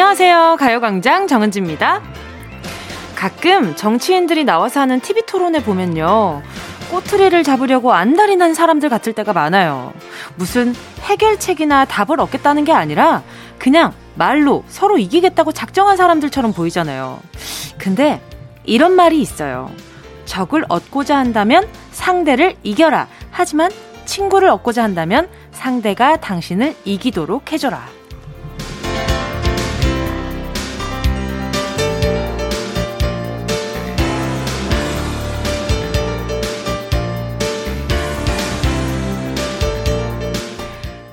안녕하세요. 0.00 0.56
가요광장 0.58 1.26
정은지입니다. 1.26 2.00
가끔 3.14 3.76
정치인들이 3.76 4.44
나와서 4.44 4.80
하는 4.80 4.98
TV 4.98 5.24
토론에 5.26 5.62
보면요. 5.62 6.40
꼬투리를 6.90 7.42
잡으려고 7.42 7.92
안달이 7.92 8.36
난 8.36 8.54
사람들 8.54 8.88
같을 8.88 9.12
때가 9.12 9.34
많아요. 9.34 9.92
무슨 10.36 10.74
해결책이나 11.02 11.84
답을 11.84 12.18
얻겠다는 12.18 12.64
게 12.64 12.72
아니라 12.72 13.22
그냥 13.58 13.92
말로 14.14 14.64
서로 14.68 14.96
이기겠다고 14.96 15.52
작정한 15.52 15.98
사람들처럼 15.98 16.54
보이잖아요. 16.54 17.20
근데 17.76 18.22
이런 18.64 18.92
말이 18.92 19.20
있어요. 19.20 19.70
적을 20.24 20.64
얻고자 20.70 21.18
한다면 21.18 21.68
상대를 21.92 22.56
이겨라. 22.62 23.06
하지만 23.30 23.70
친구를 24.06 24.48
얻고자 24.48 24.82
한다면 24.82 25.28
상대가 25.52 26.16
당신을 26.16 26.74
이기도록 26.86 27.52
해줘라. 27.52 27.99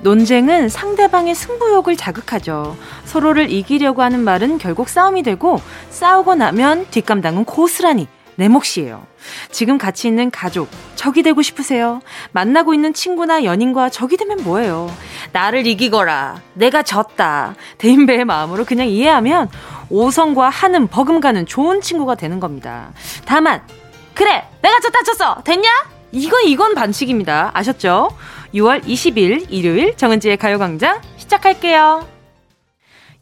논쟁은 0.08 0.70
상대방의 0.70 1.36
승부욕을 1.36 1.98
자극하죠. 1.98 2.78
서로를 3.04 3.52
이기려고 3.52 4.04
하는 4.04 4.22
말은 4.22 4.58
결국 4.58 4.88
싸움이 4.88 5.22
되고 5.22 5.60
싸우고 5.90 6.36
나면 6.36 6.88
뒷감당은 6.92 7.44
고스란히 7.44 8.08
내 8.36 8.48
몫이에요. 8.48 9.06
지금 9.52 9.78
같이 9.78 10.08
있는 10.08 10.32
가족, 10.32 10.70
적이 10.96 11.24
되고 11.24 11.42
싶으세요? 11.42 12.00
만나고 12.32 12.74
있는 12.74 12.94
친구나 12.94 13.44
연인과 13.44 13.90
적이 13.90 14.16
되면 14.16 14.42
뭐예요? 14.46 14.90
나를 15.34 15.68
이기거라. 15.68 16.40
내가 16.54 16.84
졌다. 16.84 17.56
대인배의 17.78 18.24
마음으로 18.24 18.64
그냥 18.64 18.88
이해하면 18.88 19.50
오성과 19.90 20.48
한음 20.48 20.88
버금가는 20.88 21.46
좋은 21.48 21.82
친구가 21.82 22.16
되는 22.16 22.40
겁니다. 22.40 22.94
다만, 23.26 23.62
그래! 24.14 24.48
내가 24.62 24.80
졌다 24.80 25.04
졌어! 25.04 25.42
됐냐? 25.44 25.70
이건 26.14 26.44
이건 26.46 26.76
반칙입니다. 26.76 27.52
아셨죠? 27.54 28.10
6월 28.58 28.84
20일 28.84 29.48
일요일 29.50 29.96
정은지의 29.96 30.38
가요광장 30.38 31.02
시작할게요. 31.18 32.08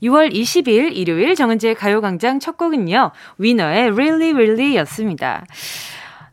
6월 0.01 0.31
20일 0.31 0.95
일요일 0.95 1.35
정은지의 1.35 1.75
가요광장 1.75 2.39
첫 2.39 2.57
곡은요. 2.57 3.11
위너의 3.37 3.91
Really 3.91 4.31
Really 4.31 4.77
였습니다. 4.77 5.43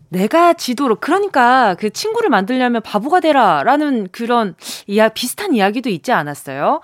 내가 0.09 0.53
지도로, 0.53 0.97
그러니까 0.97 1.75
그 1.81 1.91
친구를 1.91 2.29
만들려면 2.29 2.83
바보가 2.83 3.21
되라 3.21 3.63
라는 3.65 4.09
그런 4.13 4.55
이야, 4.87 5.09
비슷한 5.09 5.55
이야기도 5.55 5.89
있지 5.89 6.13
않았어요? 6.13 6.81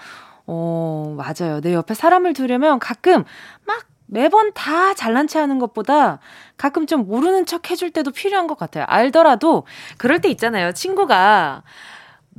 어, 0.47 1.15
맞아요. 1.17 1.61
내 1.61 1.75
옆에 1.75 1.93
사람을 1.95 2.33
두려면 2.33 2.79
가끔 2.79 3.25
막 3.67 3.85
매번 4.07 4.53
다 4.55 4.95
잘난 4.95 5.29
체 5.29 5.39
하는 5.39 5.59
것보다 5.59 6.19
가끔 6.57 6.87
좀 6.87 7.07
모르는 7.07 7.45
척 7.45 7.71
해줄 7.71 7.91
때도 7.91 8.11
필요한 8.11 8.47
것 8.47 8.57
같아요. 8.57 8.87
알더라도 8.89 9.67
그럴 9.99 10.23
때 10.23 10.31
있잖아요. 10.31 10.73
친구가 10.73 11.63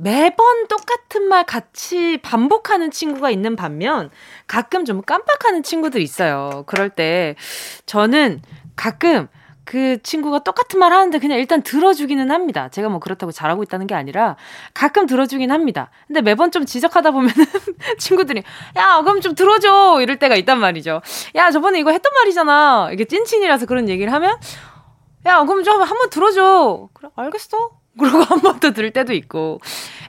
매번 0.02 0.66
똑같은 0.66 1.28
말 1.28 1.44
같이 1.44 2.18
반복하는 2.22 2.90
친구가 2.90 3.30
있는 3.30 3.54
반면 3.54 4.10
가끔 4.46 4.86
좀 4.86 5.02
깜빡하는 5.02 5.62
친구들 5.62 6.00
있어요. 6.00 6.64
그럴 6.66 6.88
때 6.88 7.36
저는 7.84 8.40
가끔 8.76 9.28
그 9.64 10.02
친구가 10.02 10.38
똑같은 10.42 10.80
말 10.80 10.92
하는데 10.92 11.18
그냥 11.18 11.38
일단 11.38 11.62
들어주기는 11.62 12.30
합니다. 12.30 12.70
제가 12.70 12.88
뭐 12.88 12.98
그렇다고 12.98 13.30
잘하고 13.30 13.62
있다는 13.62 13.86
게 13.86 13.94
아니라 13.94 14.36
가끔 14.72 15.06
들어주긴 15.06 15.52
합니다. 15.52 15.90
근데 16.06 16.22
매번 16.22 16.50
좀 16.50 16.64
지적하다 16.64 17.10
보면은 17.10 17.34
친구들이 17.98 18.42
야, 18.76 19.02
그럼 19.02 19.20
좀 19.20 19.34
들어줘! 19.34 20.00
이럴 20.00 20.18
때가 20.18 20.34
있단 20.36 20.58
말이죠. 20.58 21.02
야, 21.34 21.50
저번에 21.50 21.78
이거 21.78 21.90
했던 21.90 22.10
말이잖아. 22.14 22.88
이게 22.92 23.04
찐친이라서 23.04 23.66
그런 23.66 23.88
얘기를 23.90 24.12
하면 24.14 24.38
야, 25.26 25.44
그럼 25.44 25.62
좀 25.62 25.82
한번 25.82 26.08
들어줘. 26.08 26.88
그래, 26.94 27.10
알겠어. 27.14 27.79
그러고 27.98 28.22
한 28.22 28.40
번 28.40 28.60
더 28.60 28.72
들을 28.72 28.90
때도 28.90 29.12
있고. 29.14 29.60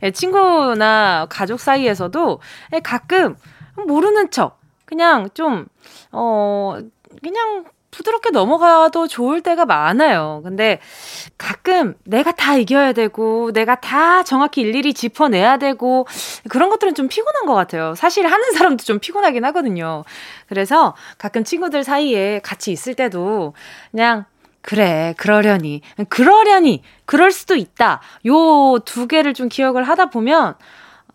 예, 0.04 0.12
친구나 0.12 1.26
가족 1.30 1.60
사이에서도 1.60 2.40
예, 2.74 2.80
가끔 2.80 3.36
모르는 3.88 4.32
척, 4.32 4.60
그냥 4.86 5.30
좀, 5.34 5.66
어, 6.12 6.78
그냥 7.24 7.66
부드럽게 7.92 8.30
넘어가도 8.32 9.08
좋을 9.08 9.42
때가 9.42 9.66
많아요. 9.66 10.42
근데 10.46 10.80
가끔 11.38 11.96
내가 12.06 12.32
다 12.32 12.56
이겨야 12.56 12.94
되고, 12.94 13.52
내가 13.54 13.76
다 13.76 14.24
정확히 14.24 14.62
일일이 14.62 14.94
짚어내야 14.94 15.58
되고, 15.58 16.08
그런 16.50 16.70
것들은 16.70 16.96
좀 16.96 17.10
피곤한 17.10 17.46
것 17.46 17.54
같아요. 17.54 17.94
사실 17.96 18.26
하는 18.28 18.52
사람도 18.54 18.84
좀 18.86 19.00
피곤하긴 19.00 19.44
하거든요. 19.46 20.04
그래서 20.48 20.96
가끔 21.18 21.44
친구들 21.44 21.84
사이에 21.84 22.40
같이 22.44 22.72
있을 22.72 22.94
때도 22.96 23.54
그냥 23.92 24.26
그래, 24.62 25.14
그러려니. 25.18 25.82
그러려니. 26.10 26.84
그럴 27.06 27.32
수도 27.32 27.56
있다. 27.56 28.02
요 28.28 28.80
두 28.86 29.08
개를 29.08 29.34
좀 29.34 29.50
기억을 29.50 29.84
하다 29.84 30.08
보면 30.08 30.56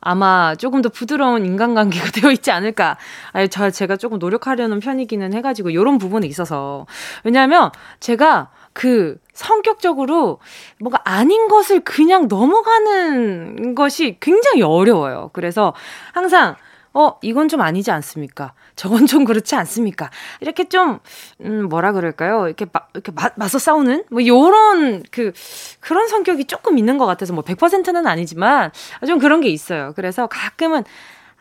아마 0.00 0.54
조금 0.54 0.82
더 0.82 0.88
부드러운 0.88 1.44
인간관계가 1.44 2.10
되어 2.12 2.30
있지 2.30 2.50
않을까. 2.50 2.96
아니, 3.32 3.48
저, 3.48 3.70
제가 3.70 3.96
조금 3.96 4.18
노력하려는 4.18 4.78
편이기는 4.80 5.32
해가지고, 5.34 5.74
요런 5.74 5.98
부분에 5.98 6.26
있어서. 6.28 6.86
왜냐하면, 7.24 7.70
제가 7.98 8.50
그 8.72 9.16
성격적으로 9.32 10.38
뭔가 10.78 11.00
아닌 11.04 11.48
것을 11.48 11.80
그냥 11.80 12.28
넘어가는 12.28 13.74
것이 13.74 14.18
굉장히 14.20 14.62
어려워요. 14.62 15.30
그래서 15.32 15.74
항상, 16.12 16.54
어, 16.98 17.18
이건 17.20 17.48
좀 17.48 17.60
아니지 17.60 17.90
않습니까? 17.90 18.54
저건 18.74 19.06
좀 19.06 19.24
그렇지 19.26 19.54
않습니까? 19.54 20.08
이렇게 20.40 20.64
좀, 20.64 20.98
음, 21.44 21.68
뭐라 21.68 21.92
그럴까요? 21.92 22.46
이렇게 22.46 22.64
마, 22.72 22.80
이렇게 22.94 23.12
마, 23.12 23.28
맞서 23.36 23.58
싸우는? 23.58 24.04
뭐, 24.10 24.26
요런, 24.26 25.02
그, 25.10 25.32
그런 25.80 26.08
성격이 26.08 26.46
조금 26.46 26.78
있는 26.78 26.96
것 26.96 27.04
같아서, 27.04 27.34
뭐, 27.34 27.44
100%는 27.44 28.06
아니지만, 28.06 28.70
좀 29.06 29.18
그런 29.18 29.42
게 29.42 29.50
있어요. 29.50 29.92
그래서 29.94 30.26
가끔은, 30.26 30.84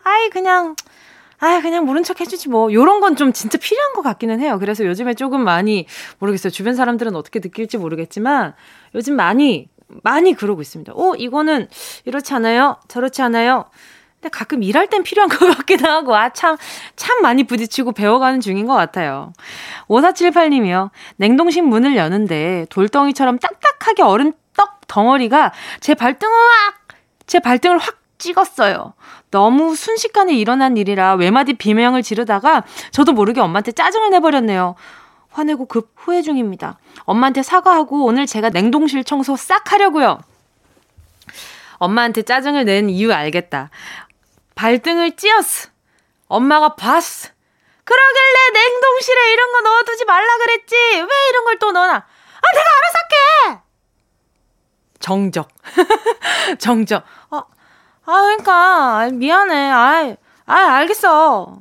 아이, 0.03 0.29
그냥, 0.29 0.75
아, 1.39 1.61
그냥 1.61 1.85
모른 1.85 2.03
척 2.03 2.19
해주지 2.19 2.49
뭐. 2.49 2.73
요런 2.73 2.99
건 2.99 3.15
좀 3.15 3.31
진짜 3.31 3.57
필요한 3.57 3.93
것 3.93 4.01
같기는 4.01 4.41
해요. 4.41 4.57
그래서 4.59 4.85
요즘에 4.85 5.13
조금 5.13 5.41
많이, 5.43 5.85
모르겠어요. 6.19 6.51
주변 6.51 6.75
사람들은 6.75 7.15
어떻게 7.15 7.39
느낄지 7.39 7.77
모르겠지만, 7.77 8.53
요즘 8.93 9.15
많이, 9.15 9.69
많이 10.03 10.33
그러고 10.33 10.61
있습니다. 10.61 10.91
어, 10.95 11.15
이거는 11.15 11.69
이렇지 12.03 12.33
않아요? 12.33 12.77
저렇지 12.89 13.21
않아요? 13.21 13.65
근데 14.25 14.29
가끔 14.29 14.63
일할 14.63 14.87
땐 14.87 15.03
필요한 15.03 15.29
것 15.29 15.37
같기도 15.57 15.87
하고, 15.87 16.15
아, 16.15 16.29
참, 16.29 16.57
참 16.95 17.21
많이 17.21 17.43
부딪히고 17.43 17.91
배워가는 17.91 18.41
중인 18.41 18.65
것 18.65 18.73
같아요. 18.73 19.33
5478님이요. 19.87 20.89
냉동식 21.17 21.63
문을 21.67 21.95
여는데 21.95 22.65
돌덩이처럼 22.71 23.37
딱딱하게 23.37 24.01
얼은 24.01 24.33
떡 24.57 24.87
덩어리가 24.87 25.53
제 25.79 25.93
발등을 25.93 26.33
확, 26.33 26.97
제 27.27 27.39
발등을 27.39 27.77
확 27.77 27.99
찍었어요. 28.17 28.93
너무 29.29 29.75
순식간에 29.75 30.33
일어난 30.33 30.77
일이라 30.77 31.15
외마디 31.15 31.53
비명을 31.53 32.01
지르다가 32.01 32.63
저도 32.91 33.11
모르게 33.11 33.41
엄마한테 33.41 33.73
짜증을 33.73 34.09
내버렸네요. 34.11 34.75
화내고 35.29 35.65
급 35.65 35.91
후회 35.97 36.21
중입니다. 36.21 36.79
엄마한테 37.03 37.43
사과하고 37.43 38.05
오늘 38.05 38.25
제가 38.25 38.49
냉동실 38.49 39.03
청소 39.03 39.35
싹 39.35 39.71
하려고요. 39.71 40.19
엄마한테 41.77 42.21
짜증을 42.23 42.65
낸 42.65 42.89
이유 42.89 43.13
알겠다. 43.13 43.69
발등을 44.55 45.15
찧었어. 45.15 45.69
엄마가 46.27 46.75
봤어. 46.75 47.29
그러길래 47.83 48.49
냉동실에 48.53 49.33
이런 49.33 49.51
거 49.51 49.61
넣어두지 49.61 50.05
말라 50.05 50.37
그랬지. 50.37 50.75
왜 50.75 51.29
이런 51.29 51.43
걸 51.45 51.59
또 51.59 51.71
넣어놔? 51.71 51.93
아, 51.95 52.53
내가 52.53 52.69
알아서 52.77 52.97
할게! 52.97 53.61
정적. 54.99 55.47
정적. 56.59 57.03
어, 57.31 57.37
아, 57.37 57.45
그러니까. 58.05 59.09
미안해. 59.13 59.69
아, 59.71 60.15
아, 60.47 60.55
알겠어. 60.55 61.59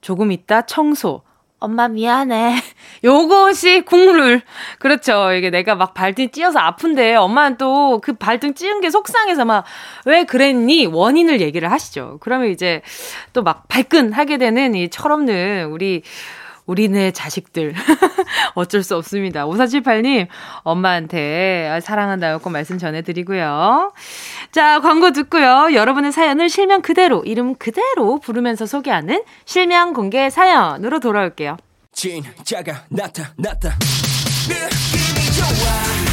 조금 0.00 0.32
있다 0.32 0.62
청소. 0.62 1.22
엄마 1.58 1.88
미안해. 1.88 2.56
요것이 3.04 3.82
국룰. 3.82 4.42
그렇죠. 4.78 5.32
이게 5.32 5.48
내가 5.50 5.74
막 5.74 5.94
발등 5.94 6.30
찧어서 6.30 6.58
아픈데 6.58 7.14
엄마는 7.16 7.56
또 7.56 7.98
그 8.02 8.12
발등 8.14 8.54
찧은 8.54 8.80
게 8.82 8.90
속상해서 8.90 9.44
막 9.44 9.64
왜 10.04 10.24
그랬니? 10.24 10.86
원인을 10.86 11.40
얘기를 11.40 11.70
하시죠. 11.72 12.18
그러면 12.20 12.50
이제 12.50 12.82
또 13.32 13.42
막 13.42 13.68
발끈하게 13.68 14.38
되는 14.38 14.74
이 14.74 14.88
철없는 14.90 15.66
우리 15.70 16.02
우리네 16.66 17.12
자식들. 17.12 17.74
어쩔 18.54 18.82
수 18.82 18.96
없습니다. 18.96 19.46
5478님, 19.46 20.26
엄마한테 20.62 21.80
사랑한다고 21.82 22.42
꼭 22.42 22.50
말씀 22.50 22.78
전해드리고요. 22.78 23.92
자, 24.52 24.80
광고 24.80 25.12
듣고요. 25.12 25.70
여러분의 25.74 26.12
사연을 26.12 26.48
실명 26.48 26.82
그대로, 26.82 27.22
이름 27.24 27.54
그대로 27.54 28.18
부르면서 28.18 28.66
소개하는 28.66 29.22
실명 29.44 29.92
공개 29.92 30.28
사연으로 30.30 31.00
돌아올게요. 31.00 31.56
진짜가 31.92 32.84
나타났다. 32.88 33.76
느낌이 34.48 35.32
좋아. 35.32 36.06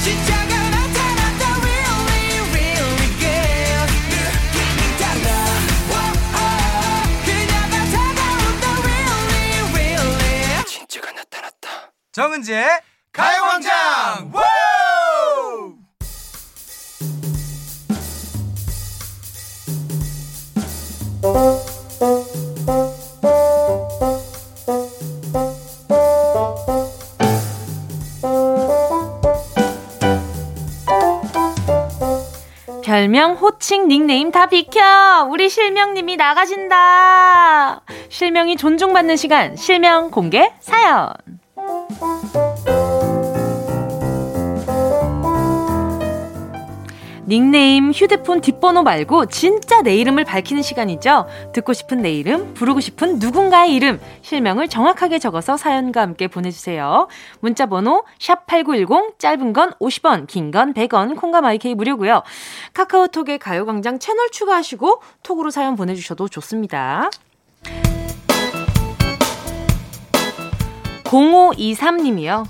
진짜 0.00 0.35
정은지의 12.16 12.66
가요광장 13.12 14.32
별명, 32.82 33.34
호칭, 33.34 33.88
닉네임 33.88 34.30
다 34.30 34.46
비켜! 34.46 35.26
우리 35.28 35.50
실명님이 35.50 36.16
나가신다! 36.16 37.82
실명이 38.08 38.56
존중받는 38.56 39.16
시간, 39.16 39.54
실명 39.56 40.10
공개 40.10 40.50
사연! 40.60 41.12
닉네임, 47.28 47.90
휴대폰 47.90 48.40
뒷번호 48.40 48.84
말고 48.84 49.26
진짜 49.26 49.82
내 49.82 49.96
이름을 49.96 50.22
밝히는 50.24 50.62
시간이죠. 50.62 51.26
듣고 51.52 51.72
싶은 51.72 52.00
내 52.00 52.12
이름, 52.12 52.54
부르고 52.54 52.78
싶은 52.78 53.18
누군가의 53.18 53.74
이름, 53.74 54.00
실명을 54.22 54.68
정확하게 54.68 55.18
적어서 55.18 55.56
사연과 55.56 56.02
함께 56.02 56.28
보내주세요. 56.28 57.08
문자번호 57.40 58.04
샵8910, 58.20 59.18
짧은 59.18 59.52
건 59.52 59.72
50원, 59.80 60.28
긴 60.28 60.52
건 60.52 60.72
100원, 60.72 61.16
콩과 61.16 61.40
마이케이 61.40 61.74
무료고요. 61.74 62.22
카카오톡에 62.74 63.38
가요광장 63.38 63.98
채널 63.98 64.30
추가하시고 64.30 65.02
톡으로 65.24 65.50
사연 65.50 65.74
보내주셔도 65.74 66.28
좋습니다. 66.28 67.10
0523님이요. 71.06 72.46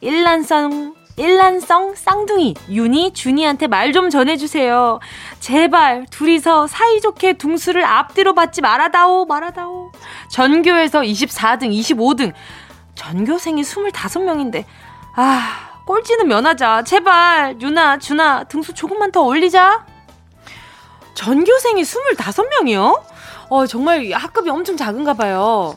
일란성 0.00 0.94
일란성 1.16 1.94
쌍둥이 1.94 2.54
윤이 2.70 3.12
준이한테 3.14 3.68
말 3.68 3.92
좀 3.92 4.10
전해주세요. 4.10 4.98
제발 5.38 6.06
둘이서 6.10 6.66
사이좋게 6.66 7.34
둥수를 7.34 7.84
앞뒤로 7.84 8.34
받지 8.34 8.60
말아다오 8.60 9.26
말아다오. 9.26 9.92
전교에서 10.28 11.02
24등 11.02 11.70
25등 11.70 12.32
전교생이 12.96 13.62
25명인데 13.62 14.64
아 15.14 15.82
꼴찌는 15.86 16.26
면하자. 16.26 16.82
제발 16.82 17.60
유나 17.60 17.98
준아 17.98 18.44
등수 18.44 18.72
조금만 18.74 19.12
더 19.12 19.20
올리자. 19.22 19.86
전교생이 21.14 21.82
25명이요? 21.82 23.00
어 23.50 23.66
정말 23.66 24.10
학급이 24.12 24.50
엄청 24.50 24.76
작은가 24.76 25.14
봐요. 25.14 25.76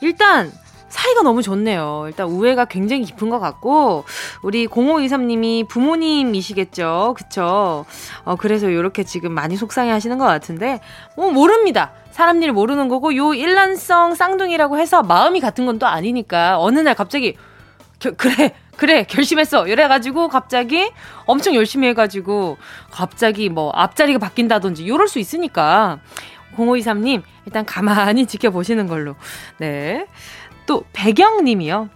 일단 0.00 0.52
사이가 0.96 1.22
너무 1.22 1.42
좋네요. 1.42 2.04
일단 2.06 2.26
우애가 2.26 2.64
굉장히 2.64 3.04
깊은 3.04 3.28
것 3.28 3.38
같고, 3.38 4.04
우리 4.42 4.66
0523님이 4.66 5.68
부모님이시겠죠. 5.68 7.14
그쵸? 7.16 7.84
어, 8.24 8.36
그래서 8.36 8.70
이렇게 8.70 9.04
지금 9.04 9.32
많이 9.32 9.56
속상해 9.56 9.90
하시는 9.90 10.16
것 10.16 10.24
같은데, 10.24 10.80
뭐, 11.16 11.30
모릅니다. 11.30 11.92
사람 12.12 12.42
일 12.42 12.52
모르는 12.52 12.88
거고, 12.88 13.14
요 13.14 13.34
일란성 13.34 14.14
쌍둥이라고 14.14 14.78
해서 14.78 15.02
마음이 15.02 15.40
같은 15.40 15.66
건 15.66 15.76
또 15.78 15.86
아니니까, 15.86 16.58
어느 16.58 16.78
날 16.80 16.94
갑자기, 16.94 17.36
겨, 17.98 18.12
그래, 18.12 18.54
그래, 18.78 19.04
결심했어. 19.04 19.68
이래가지고 19.68 20.28
갑자기 20.28 20.90
엄청 21.26 21.54
열심히 21.54 21.88
해가지고, 21.88 22.56
갑자기 22.90 23.50
뭐 23.50 23.70
앞자리가 23.72 24.18
바뀐다든지, 24.18 24.82
이럴 24.82 25.08
수 25.08 25.18
있으니까, 25.18 25.98
0523님, 26.56 27.22
일단 27.44 27.66
가만히 27.66 28.24
지켜보시는 28.24 28.86
걸로. 28.86 29.14
네. 29.58 30.06
또 30.66 30.84
배경님이요. 30.92 31.88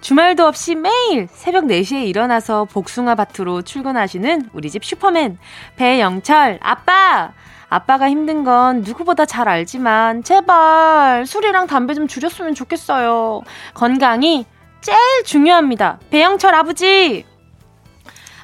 주말도 0.00 0.46
없이 0.46 0.74
매일 0.74 1.28
새벽 1.30 1.64
4시에 1.64 2.06
일어나서 2.06 2.64
복숭아 2.64 3.14
밭으로 3.14 3.62
출근하시는 3.62 4.50
우리 4.52 4.68
집 4.68 4.84
슈퍼맨 4.84 5.38
배영철 5.76 6.58
아빠 6.60 7.32
아빠가 7.68 8.10
힘든 8.10 8.42
건 8.44 8.82
누구보다 8.82 9.24
잘 9.24 9.48
알지만 9.48 10.24
제발 10.24 11.24
술이랑 11.24 11.68
담배 11.68 11.94
좀 11.94 12.08
줄였으면 12.08 12.54
좋겠어요. 12.54 13.42
건강이 13.74 14.44
제일 14.80 14.98
중요합니다. 15.24 16.00
배영철 16.10 16.54
아버지 16.54 17.24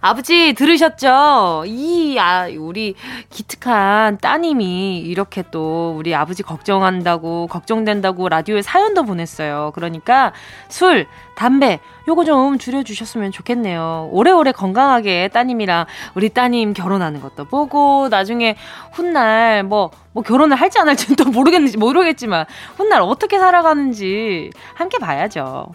아버지 0.00 0.54
들으셨죠? 0.54 1.64
이, 1.66 2.16
아, 2.18 2.48
우리 2.58 2.94
기특한 3.30 4.18
따님이 4.18 5.00
이렇게 5.00 5.42
또 5.50 5.94
우리 5.96 6.14
아버지 6.14 6.42
걱정한다고, 6.42 7.48
걱정된다고 7.48 8.28
라디오에 8.28 8.62
사연도 8.62 9.04
보냈어요. 9.04 9.72
그러니까 9.74 10.32
술, 10.68 11.06
담배, 11.34 11.80
요거 12.06 12.24
좀 12.24 12.58
줄여주셨으면 12.58 13.32
좋겠네요. 13.32 14.08
오래오래 14.12 14.52
건강하게 14.52 15.28
따님이랑 15.28 15.86
우리 16.14 16.28
따님 16.28 16.72
결혼하는 16.72 17.20
것도 17.20 17.46
보고, 17.46 18.08
나중에 18.08 18.56
훗날 18.92 19.62
뭐, 19.64 19.90
뭐 20.12 20.22
결혼을 20.22 20.56
할지 20.56 20.78
안 20.78 20.88
할지는 20.88 21.16
또 21.16 21.24
모르겠는지, 21.24 21.76
모르겠지만, 21.76 22.46
훗날 22.76 23.02
어떻게 23.02 23.38
살아가는지 23.38 24.50
함께 24.74 24.98
봐야죠. 24.98 25.66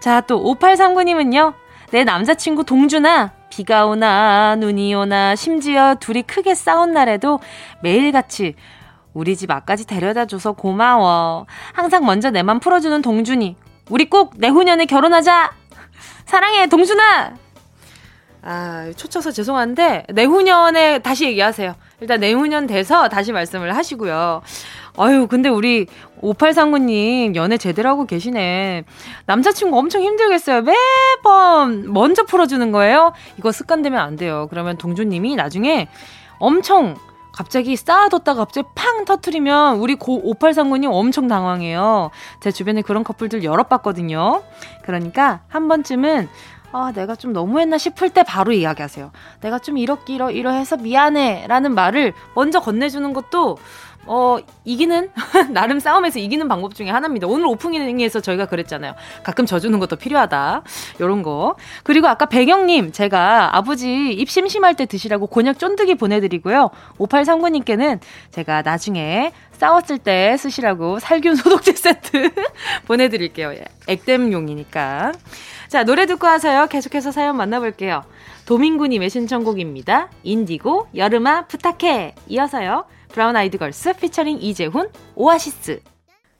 자, 0.00 0.20
또 0.22 0.42
5839님은요, 0.42 1.54
내 1.92 2.04
남자친구 2.04 2.64
동준아, 2.64 3.30
비가 3.52 3.84
오나 3.84 4.56
눈이 4.56 4.94
오나 4.94 5.36
심지어 5.36 5.94
둘이 6.00 6.22
크게 6.22 6.54
싸운 6.54 6.92
날에도 6.94 7.38
매일같이 7.82 8.54
우리 9.12 9.36
집 9.36 9.50
앞까지 9.50 9.86
데려다 9.86 10.24
줘서 10.24 10.52
고마워. 10.52 11.44
항상 11.74 12.06
먼저 12.06 12.30
내 12.30 12.42
맘 12.42 12.60
풀어주는 12.60 13.02
동준이. 13.02 13.56
우리 13.90 14.08
꼭 14.08 14.32
내후년에 14.38 14.86
결혼하자! 14.86 15.52
사랑해, 16.24 16.66
동준아! 16.66 17.34
아, 18.40 18.90
초쳐서 18.96 19.30
죄송한데, 19.32 20.06
내후년에 20.14 21.00
다시 21.00 21.26
얘기하세요. 21.26 21.74
일단 22.00 22.20
내후년 22.20 22.66
돼서 22.66 23.10
다시 23.10 23.32
말씀을 23.32 23.76
하시고요. 23.76 24.40
아유, 24.98 25.26
근데 25.26 25.48
우리 25.48 25.86
5839님 26.20 27.34
연애 27.34 27.56
제대로 27.56 27.88
하고 27.88 28.06
계시네. 28.06 28.84
남자친구 29.26 29.76
엄청 29.78 30.02
힘들겠어요. 30.02 30.62
매번 30.62 31.92
먼저 31.92 32.24
풀어주는 32.24 32.72
거예요? 32.72 33.12
이거 33.38 33.52
습관되면 33.52 33.98
안 33.98 34.16
돼요. 34.16 34.46
그러면 34.50 34.76
동주님이 34.76 35.36
나중에 35.36 35.88
엄청 36.38 36.96
갑자기 37.32 37.76
쌓아뒀다가 37.76 38.40
갑자기 38.44 38.68
팡 38.74 39.06
터트리면 39.06 39.78
우리 39.78 39.94
고 39.94 40.22
5839님 40.34 40.90
엄청 40.92 41.28
당황해요. 41.28 42.10
제 42.40 42.50
주변에 42.50 42.82
그런 42.82 43.04
커플들 43.04 43.42
여러 43.42 43.62
봤거든요. 43.62 44.42
그러니까 44.82 45.40
한 45.48 45.66
번쯤은 45.68 46.28
아, 46.72 46.90
내가 46.94 47.14
좀 47.14 47.32
너무했나 47.32 47.78
싶을 47.78 48.10
때 48.10 48.22
바로 48.22 48.52
이야기하세요. 48.52 49.12
내가 49.40 49.58
좀 49.58 49.76
이렇게 49.78 50.14
이러 50.14 50.30
이러해서 50.30 50.76
미안해 50.76 51.46
라는 51.46 51.74
말을 51.74 52.14
먼저 52.34 52.60
건네주는 52.60 53.12
것도 53.12 53.58
어, 54.04 54.38
이기는, 54.64 55.10
나름 55.52 55.78
싸움에서 55.78 56.18
이기는 56.18 56.48
방법 56.48 56.74
중에 56.74 56.90
하나입니다. 56.90 57.28
오늘 57.28 57.46
오프닝에서 57.46 58.20
저희가 58.20 58.46
그랬잖아요. 58.46 58.94
가끔 59.22 59.46
져주는 59.46 59.78
것도 59.78 59.94
필요하다. 59.96 60.64
요런 61.00 61.22
거. 61.22 61.54
그리고 61.84 62.08
아까 62.08 62.26
배경님, 62.26 62.90
제가 62.90 63.56
아버지 63.56 64.12
입 64.12 64.28
심심할 64.28 64.74
때 64.74 64.86
드시라고 64.86 65.28
곤약 65.28 65.58
쫀득이 65.58 65.94
보내드리고요. 65.94 66.70
5839님께는 66.98 68.00
제가 68.32 68.62
나중에 68.62 69.32
싸웠을 69.62 69.98
때 69.98 70.36
쓰시라고 70.36 70.98
살균 70.98 71.36
소독제 71.36 71.72
세트 71.74 72.30
보내드릴게요. 72.88 73.52
예, 73.52 73.64
액땜용이니까. 73.86 75.12
자, 75.68 75.84
노래 75.84 76.04
듣고 76.06 76.26
와서요. 76.26 76.66
계속해서 76.66 77.12
사연 77.12 77.36
만나볼게요. 77.36 78.02
도민구님의 78.46 79.08
신청곡입니다. 79.08 80.08
인디고, 80.24 80.88
여름아, 80.96 81.46
부탁해. 81.46 82.16
이어서요. 82.26 82.86
브라운 83.12 83.36
아이드 83.36 83.56
걸스 83.58 83.92
피처링 83.94 84.38
이재훈 84.40 84.88
오아시스 85.14 85.80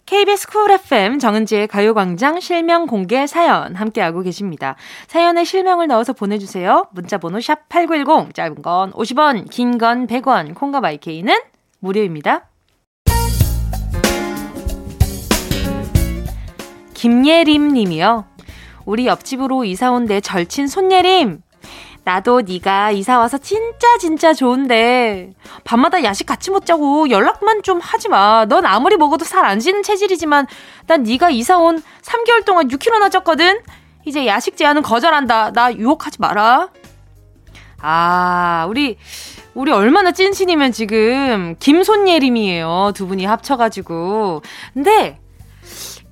KBS 0.07 0.49
Cool 0.49 0.73
FM 0.73 1.21
정은지의 1.21 1.69
가요광장 1.69 2.41
실명 2.41 2.87
공개 2.89 3.29
사연 3.29 3.77
함께하고 3.77 4.23
계십니다. 4.23 4.75
사연에 5.07 5.45
실명을 5.45 5.87
넣어서 5.87 6.13
보내주세요. 6.13 6.87
문자번호 6.91 7.39
샵8910 7.39 8.35
짧은 8.35 8.63
건 8.63 8.91
50원 8.93 9.49
긴 9.49 9.79
건 9.79 10.09
100원 10.09 10.57
콩과 10.57 10.81
My 10.81 10.97
K는 10.97 11.39
무료입니다. 11.79 12.49
김예림 17.03 17.73
님이요. 17.73 18.27
우리 18.85 19.09
옆집으로 19.09 19.65
이사 19.65 19.91
온 19.91 20.07
내 20.07 20.21
절친 20.21 20.69
손예림 20.69 21.43
나도 22.05 22.43
네가 22.43 22.93
이사 22.93 23.19
와서 23.19 23.39
진짜 23.39 23.99
진짜 23.99 24.33
좋은데 24.33 25.33
밤마다 25.65 26.05
야식 26.05 26.29
같이 26.29 26.53
먹자고 26.53 27.11
연락만 27.11 27.65
좀 27.65 27.81
하지 27.81 28.09
마. 28.09 28.45
넌 28.45 28.65
아무리 28.67 28.97
먹어도 28.97 29.25
살 29.25 29.45
안 29.45 29.59
찌는 29.59 29.83
체질이지만 29.83 30.47
난 30.87 31.03
네가 31.03 31.31
이사 31.31 31.59
온 31.59 31.83
3개월 32.03 32.45
동안 32.45 32.69
6kg나 32.69 33.11
쪘거든. 33.11 33.61
이제 34.05 34.25
야식 34.25 34.57
제한은 34.57 34.83
거절한다. 34.83 35.51
나 35.51 35.75
유혹하지 35.75 36.19
마라. 36.21 36.69
아, 37.81 38.67
우리 38.69 38.97
우리 39.55 39.73
얼마나 39.73 40.13
찐친이면 40.13 40.71
지금 40.71 41.57
김손예림이에요. 41.59 42.93
두 42.95 43.09
분이 43.09 43.25
합쳐가지고. 43.25 44.43
근데 44.73 45.19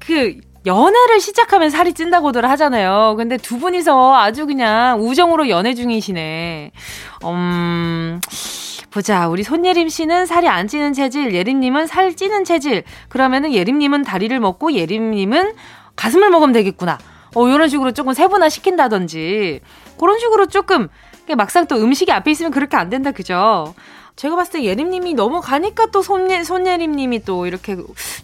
그 0.00 0.40
연애를 0.67 1.21
시작하면 1.21 1.71
살이 1.71 1.95
찐다고들 1.95 2.49
하잖아요. 2.50 3.14
근데 3.17 3.37
두 3.38 3.59
분이서 3.59 4.14
아주 4.17 4.47
그냥 4.47 5.00
우정으로 5.00 5.49
연애 5.49 5.75
중이시네. 5.75 6.73
음, 7.25 8.21
보자. 8.90 9.29
우리 9.29 9.43
손예림 9.43 9.88
씨는 9.88 10.26
살이 10.26 10.49
안 10.49 10.69
찌는 10.69 10.93
체질, 10.93 11.33
예림님은 11.33 11.87
살 11.87 12.14
찌는 12.14 12.45
체질. 12.45 12.85
그러면은 13.09 13.55
예림님은 13.55 14.02
다리를 14.02 14.38
먹고 14.38 14.73
예림님은 14.73 15.55
가슴을 15.97 16.29
먹으면 16.29 16.52
되겠구나. 16.52 16.99
어, 17.35 17.49
이런 17.49 17.69
식으로 17.69 17.93
조금 17.93 18.12
세분화 18.12 18.49
시킨다든지. 18.50 19.61
그런 19.99 20.19
식으로 20.19 20.47
조금, 20.47 20.88
막상 21.37 21.67
또 21.67 21.76
음식이 21.76 22.11
앞에 22.12 22.31
있으면 22.33 22.50
그렇게 22.50 22.76
안 22.76 22.90
된다, 22.90 23.12
그죠? 23.12 23.75
제가 24.17 24.37
봤을 24.37 24.55
때 24.55 24.64
예림님이 24.64 25.14
넘어가니까 25.14 25.87
또 25.87 26.02
손예, 26.02 26.43
손예림님이 26.43 27.25
또 27.25 27.47
이렇게 27.47 27.76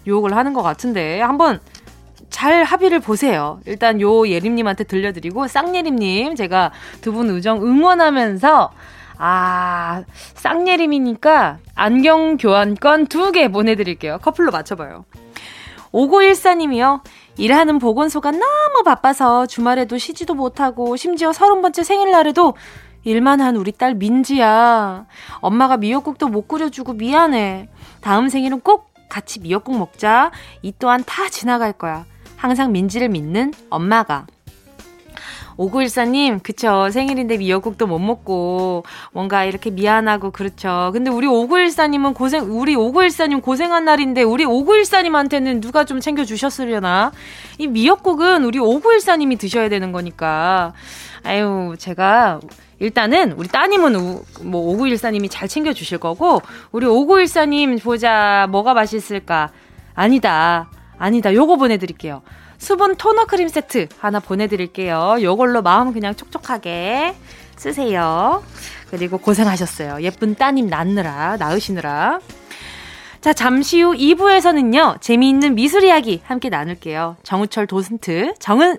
유혹을 0.05 0.35
하는 0.35 0.53
것 0.53 0.61
같은데. 0.61 1.21
한번 1.21 1.59
잘 2.29 2.63
합의를 2.63 2.99
보세요. 2.99 3.59
일단 3.65 4.01
요 4.01 4.27
예림님한테 4.27 4.83
들려드리고, 4.83 5.47
쌍예림님, 5.47 6.35
제가 6.35 6.71
두 7.01 7.11
분 7.13 7.29
우정 7.29 7.63
응원하면서 7.63 8.71
아, 9.19 10.03
쌍예림이니까 10.35 11.57
안경 11.75 12.37
교환권 12.37 13.07
두 13.07 13.31
개 13.31 13.47
보내드릴게요. 13.49 14.19
커플로 14.21 14.51
맞춰봐요. 14.51 15.05
5914님이요. 15.91 17.01
일하는 17.37 17.79
보건소가 17.79 18.31
너무 18.31 18.83
바빠서 18.83 19.45
주말에도 19.45 19.97
쉬지도 19.97 20.33
못하고 20.35 20.95
심지어 20.95 21.31
서른 21.33 21.61
번째 21.61 21.83
생일날에도 21.83 22.55
일만 23.03 23.41
한 23.41 23.55
우리 23.55 23.71
딸 23.71 23.95
민지야. 23.95 25.05
엄마가 25.39 25.77
미역국도 25.77 26.27
못 26.27 26.47
끓여주고 26.47 26.93
미안해. 26.93 27.69
다음 28.01 28.27
생일은 28.29 28.59
꼭 28.59 28.89
같이 29.09 29.39
미역국 29.39 29.77
먹자. 29.77 30.31
이 30.61 30.73
또한 30.77 31.03
다 31.05 31.29
지나갈 31.29 31.71
거야. 31.73 32.05
항상 32.37 32.71
민지를 32.71 33.09
믿는 33.09 33.53
엄마가. 33.69 34.27
5914님, 35.57 36.41
그쵸. 36.43 36.89
생일인데 36.91 37.37
미역국도 37.37 37.87
못 37.87 37.99
먹고, 37.99 38.83
뭔가 39.11 39.43
이렇게 39.43 39.71
미안하고, 39.71 40.31
그렇죠. 40.31 40.91
근데 40.93 41.09
우리 41.09 41.27
5914님은 41.27 42.13
고생, 42.13 42.43
우리 42.43 42.75
5914님 42.75 43.41
고생한 43.41 43.85
날인데, 43.85 44.21
우리 44.23 44.45
5914님한테는 44.45 45.61
누가 45.61 45.83
좀 45.83 45.99
챙겨주셨으려나? 45.99 47.11
이 47.57 47.67
미역국은 47.67 48.45
우리 48.45 48.59
5914님이 48.59 49.39
드셔야 49.39 49.67
되는 49.69 49.91
거니까. 49.91 50.73
아유, 51.23 51.75
제가, 51.77 52.39
일단은 52.79 53.31
우리 53.31 53.47
따님은 53.47 53.95
우, 53.95 54.23
뭐 54.43 54.77
5914님이 54.77 55.27
잘 55.29 55.47
챙겨주실 55.47 55.97
거고, 55.97 56.41
우리 56.71 56.85
5914님 56.85 57.81
보자, 57.81 58.47
뭐가 58.51 58.75
맛있을까? 58.75 59.49
아니다. 59.95 60.69
아니다. 60.99 61.33
요거 61.33 61.57
보내드릴게요. 61.57 62.21
수분 62.57 62.95
토너 62.95 63.25
크림 63.25 63.47
세트 63.47 63.87
하나 63.99 64.19
보내드릴게요. 64.19 65.17
요걸로 65.21 65.61
마음 65.61 65.93
그냥 65.93 66.15
촉촉하게 66.15 67.15
쓰세요. 67.55 68.43
그리고 68.89 69.17
고생하셨어요. 69.17 70.01
예쁜 70.01 70.35
따님 70.35 70.67
낳느라, 70.67 71.37
낳으시느라. 71.37 72.19
자, 73.21 73.33
잠시 73.33 73.81
후 73.81 73.93
2부에서는요, 73.93 75.01
재미있는 75.01 75.55
미술 75.55 75.83
이야기 75.83 76.21
함께 76.25 76.49
나눌게요. 76.49 77.17
정우철 77.23 77.67
도슨트, 77.67 78.35
정은, 78.39 78.77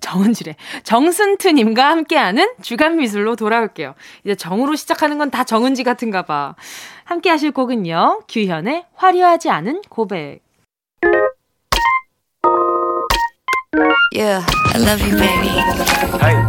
정은지래. 0.00 0.56
정순트님과 0.84 1.90
함께하는 1.90 2.52
주간 2.62 2.96
미술로 2.96 3.36
돌아올게요. 3.36 3.94
이제 4.24 4.34
정으로 4.34 4.76
시작하는 4.76 5.18
건 5.18 5.30
다 5.30 5.44
정은지 5.44 5.84
같은가 5.84 6.22
봐. 6.22 6.54
함께 7.04 7.28
하실 7.28 7.50
곡은요, 7.50 8.22
규현의 8.28 8.86
화려하지 8.94 9.50
않은 9.50 9.82
고백. 9.88 10.40
Yeah, 14.14 14.44
I 14.74 14.78
love 14.78 15.00
you, 15.00 15.16
baby. 15.16 15.48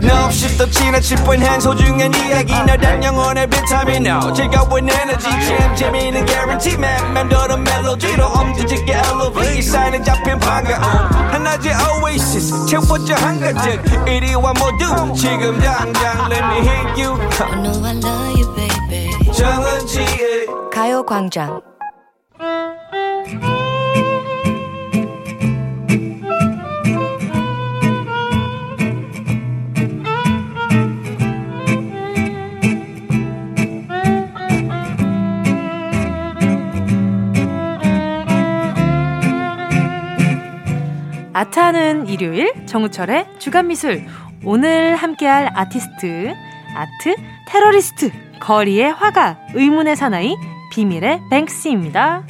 No, 0.03 0.25
없이 0.25 0.57
또 0.57 0.69
지나칠 0.69 1.15
뻔한 1.23 1.61
소중한 1.61 2.13
이야기. 2.13 2.53
너란 2.53 3.01
영혼의 3.01 3.47
비타민. 3.49 4.05
O 4.07 4.33
즐거운 4.33 4.89
에너지. 4.89 5.29
참 5.29 5.73
재미있는 5.75 6.25
guarantee. 6.25 6.75
man 6.77 7.13
맘대로 7.13 7.55
멜로디로 7.57 8.25
엄지짓게 8.25 8.91
elevate 8.93 9.61
사인은 9.61 10.03
잡힌 10.03 10.37
반가움 10.39 10.83
하나의 11.31 11.73
oasis. 12.03 12.65
채워져 12.65 13.15
한가득. 13.15 13.81
이리와 14.09 14.53
모두. 14.59 15.13
지금 15.15 15.57
당장 15.61 16.29
let 16.29 16.43
me 16.43 16.67
hit 16.67 17.01
you. 17.01 17.15
I 17.39 17.61
know 17.61 17.85
I 17.85 17.95
love 17.95 18.41
you, 18.41 18.55
baby. 18.55 19.31
정은지의 19.31 20.47
가요광장 20.73 21.61
아트하는 41.33 42.07
일요일 42.07 42.53
정우철의 42.67 43.39
주간미술 43.39 44.05
오늘 44.45 44.95
함께할 44.95 45.49
아티스트 45.55 46.33
아트 46.75 47.15
테러리스트 47.47 48.11
거리의 48.39 48.91
화가 48.91 49.39
의문의 49.55 49.95
사나이 49.95 50.35
비밀의 50.71 51.21
뱅크스입니다. 51.31 52.23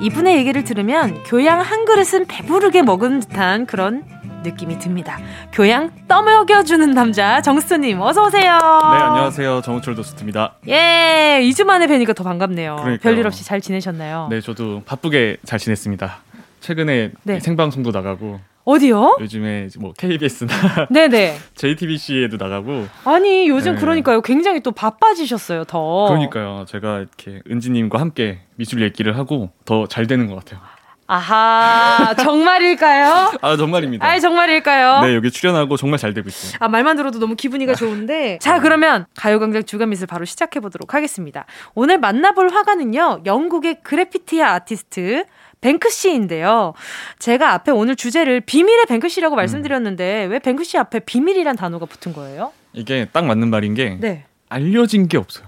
이분의 0.00 0.36
얘기를 0.36 0.64
들으면 0.64 1.22
교양 1.24 1.60
한 1.60 1.86
그릇은 1.86 2.26
배부르게 2.26 2.82
먹은 2.82 3.20
듯한 3.20 3.66
그런 3.66 4.04
느낌이 4.44 4.78
듭니다. 4.78 5.18
교양 5.52 5.90
떠먹여주는 6.06 6.90
남자 6.92 7.40
정수님 7.40 8.00
어서 8.00 8.26
오세요. 8.26 8.52
네 8.52 8.98
안녕하세요 9.00 9.62
정우철 9.62 9.96
도스트입니다. 9.96 10.54
예 10.68 11.40
2주 11.42 11.64
만에 11.64 11.86
뵈니까 11.88 12.12
더 12.12 12.22
반갑네요. 12.22 12.76
그러니까요. 12.76 12.98
별일 12.98 13.26
없이 13.26 13.44
잘 13.44 13.60
지내셨나요? 13.60 14.28
네 14.30 14.40
저도 14.40 14.82
바쁘게 14.86 15.38
잘 15.44 15.58
지냈습니다. 15.58 16.16
최근에 16.60 17.10
네. 17.24 17.40
생방송도 17.40 17.90
나가고 17.90 18.38
어디요? 18.64 19.18
요즘에 19.20 19.68
뭐 19.78 19.92
KBS나 19.92 20.86
네네 20.90 21.36
JTBC에도 21.54 22.38
나가고 22.38 22.86
아니 23.04 23.46
요즘 23.48 23.74
네. 23.74 23.80
그러니까요 23.80 24.22
굉장히 24.22 24.60
또 24.60 24.70
바빠지셨어요 24.72 25.64
더 25.64 26.06
그러니까요 26.08 26.64
제가 26.66 27.00
이렇게 27.00 27.42
은지님과 27.50 28.00
함께 28.00 28.38
미술 28.56 28.80
얘기를 28.82 29.18
하고 29.18 29.50
더 29.66 29.86
잘 29.86 30.06
되는 30.06 30.26
것 30.28 30.36
같아요. 30.36 30.60
아하, 31.06 32.14
정말일까요? 32.14 33.32
아, 33.42 33.56
정말입니다. 33.56 34.06
아, 34.06 34.18
정말일까요? 34.18 35.06
네, 35.06 35.14
여기 35.14 35.30
출연하고 35.30 35.76
정말 35.76 35.98
잘 35.98 36.14
되고 36.14 36.28
있어요. 36.28 36.56
아, 36.60 36.68
말만 36.68 36.96
들어도 36.96 37.18
너무 37.18 37.36
기분이가 37.36 37.74
좋은데. 37.74 38.38
자, 38.40 38.60
그러면 38.60 39.04
가요광장 39.16 39.64
주간미술 39.64 40.06
바로 40.06 40.24
시작해 40.24 40.60
보도록 40.60 40.94
하겠습니다. 40.94 41.44
오늘 41.74 41.98
만나볼 41.98 42.48
화가는요, 42.52 43.22
영국의 43.26 43.82
그래피티 43.82 44.42
아티스트, 44.42 45.24
뱅크시인데요. 45.60 46.74
제가 47.18 47.52
앞에 47.52 47.72
오늘 47.72 47.96
주제를 47.96 48.40
비밀의 48.40 48.86
뱅크시라고 48.86 49.36
말씀드렸는데, 49.36 50.26
음. 50.26 50.30
왜 50.30 50.38
뱅크시 50.38 50.78
앞에 50.78 51.00
비밀이란 51.00 51.56
단어가 51.56 51.86
붙은 51.86 52.12
거예요? 52.12 52.52
이게 52.72 53.08
딱 53.12 53.24
맞는 53.26 53.48
말인 53.50 53.74
게, 53.74 53.96
네. 54.00 54.24
알려진 54.48 55.08
게 55.08 55.18
없어요. 55.18 55.46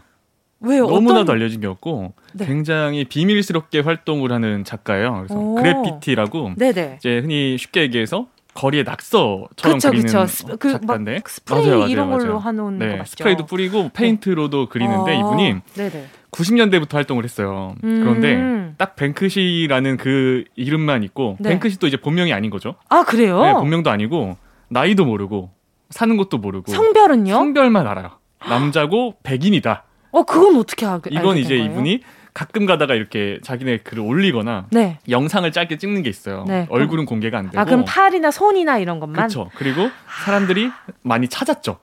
왜요? 0.67 0.87
너무나도 0.87 1.21
어떤... 1.21 1.37
알려진 1.37 1.61
게 1.61 1.67
없고 1.67 2.15
네. 2.35 2.47
굉장히 2.47 3.05
비밀스럽게 3.05 3.81
활동을 3.81 4.33
하는 4.33 4.65
작가예요. 4.65 5.25
그래서 5.27 5.39
오. 5.39 5.55
그래피티라고 5.55 6.53
네네. 6.57 6.97
이제 6.99 7.19
흔히 7.19 7.57
쉽게 7.59 7.83
얘기해서 7.83 8.27
거리에 8.55 8.83
낙서처럼 8.83 9.79
그쵸, 9.79 9.91
그리는 9.91 10.07
그쵸. 10.07 10.57
그 10.59 10.73
작가인데 10.73 11.21
스프레이 11.27 11.67
맞아요, 11.67 11.79
맞아요, 11.79 11.91
이런 11.91 12.11
걸로 12.11 12.25
맞아요. 12.25 12.39
하는 12.39 12.79
네? 12.79 13.03
스프레이도 13.05 13.47
뿌리고 13.47 13.91
페인트로도 13.93 14.61
네. 14.61 14.67
그리는데 14.71 15.13
아. 15.13 15.15
이분이 15.15 15.55
네네. 15.75 16.07
90년대부터 16.31 16.95
활동을 16.95 17.25
했어요. 17.25 17.75
음. 17.85 18.01
그런데 18.01 18.75
딱 18.79 18.97
뱅크시라는 18.97 19.97
그 19.97 20.45
이름만 20.57 21.03
있고 21.05 21.37
네. 21.41 21.51
뱅크시도 21.51 21.87
이제 21.87 21.97
본명이 21.97 22.33
아닌 22.33 22.51
거죠. 22.51 22.75
아 22.89 23.05
그래요? 23.05 23.43
네, 23.43 23.53
본명도 23.53 23.91
아니고 23.91 24.37
나이도 24.69 25.05
모르고 25.05 25.51
사는 25.91 26.17
것도 26.17 26.39
모르고 26.39 26.73
성별은요? 26.73 27.33
성별만 27.33 27.87
알아요. 27.87 28.11
남자고 28.49 29.17
백인이다. 29.23 29.85
어, 30.17 30.23
그건 30.23 30.57
어떻게 30.57 30.87
하, 30.87 30.99
이건 31.11 31.37
이제 31.37 31.59
거예요? 31.59 31.71
이분이 31.71 32.01
가끔 32.33 32.65
가다가 32.65 32.95
이렇게 32.95 33.39
자기네 33.43 33.79
글을 33.79 34.03
올리거나 34.03 34.67
네. 34.71 34.99
영상을 35.11 35.51
짧게 35.53 35.77
찍는 35.77 36.03
게 36.03 36.09
있어요. 36.09 36.45
네. 36.49 36.67
얼굴은 36.71 37.05
공개가 37.05 37.37
안 37.39 37.51
되고. 37.51 37.61
아, 37.61 37.65
그럼 37.65 37.85
팔이나 37.87 38.31
손이나 38.31 38.79
이런 38.79 38.99
것만? 38.99 39.15
그렇죠. 39.15 39.51
그리고 39.57 39.89
사람들이 40.25 40.71
많이 41.03 41.29
찾았죠. 41.29 41.79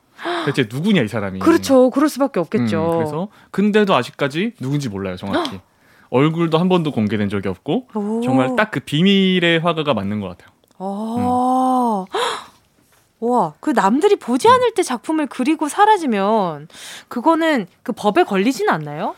대체 0.45 0.67
누구냐 0.71 1.01
이 1.03 1.07
사람이. 1.07 1.39
그렇죠. 1.39 1.89
그럴 1.91 2.09
수밖에 2.09 2.39
없겠죠. 2.39 2.91
음, 2.91 2.97
그래서 2.97 3.27
근데도 3.51 3.93
아직까지 3.93 4.53
누군지 4.59 4.89
몰라요, 4.89 5.15
정확히. 5.15 5.59
얼굴도 6.09 6.57
한 6.59 6.69
번도 6.69 6.91
공개된 6.91 7.29
적이 7.29 7.49
없고 7.49 7.87
오. 7.93 8.21
정말 8.23 8.55
딱 8.55 8.71
그 8.71 8.79
비밀의 8.79 9.59
화가가 9.59 9.93
맞는 9.93 10.19
것 10.21 10.29
같아요. 10.29 10.49
음. 10.79 12.05
와, 13.23 13.53
그 13.61 13.69
남들이 13.71 14.17
보지 14.17 14.47
않을 14.49 14.73
때 14.73 14.83
작품을 14.83 15.27
그리고 15.27 15.69
사라지면 15.69 16.67
그거는 17.07 17.67
그 17.81 17.93
법에 17.93 18.23
걸리진 18.23 18.69
않나요? 18.69 19.15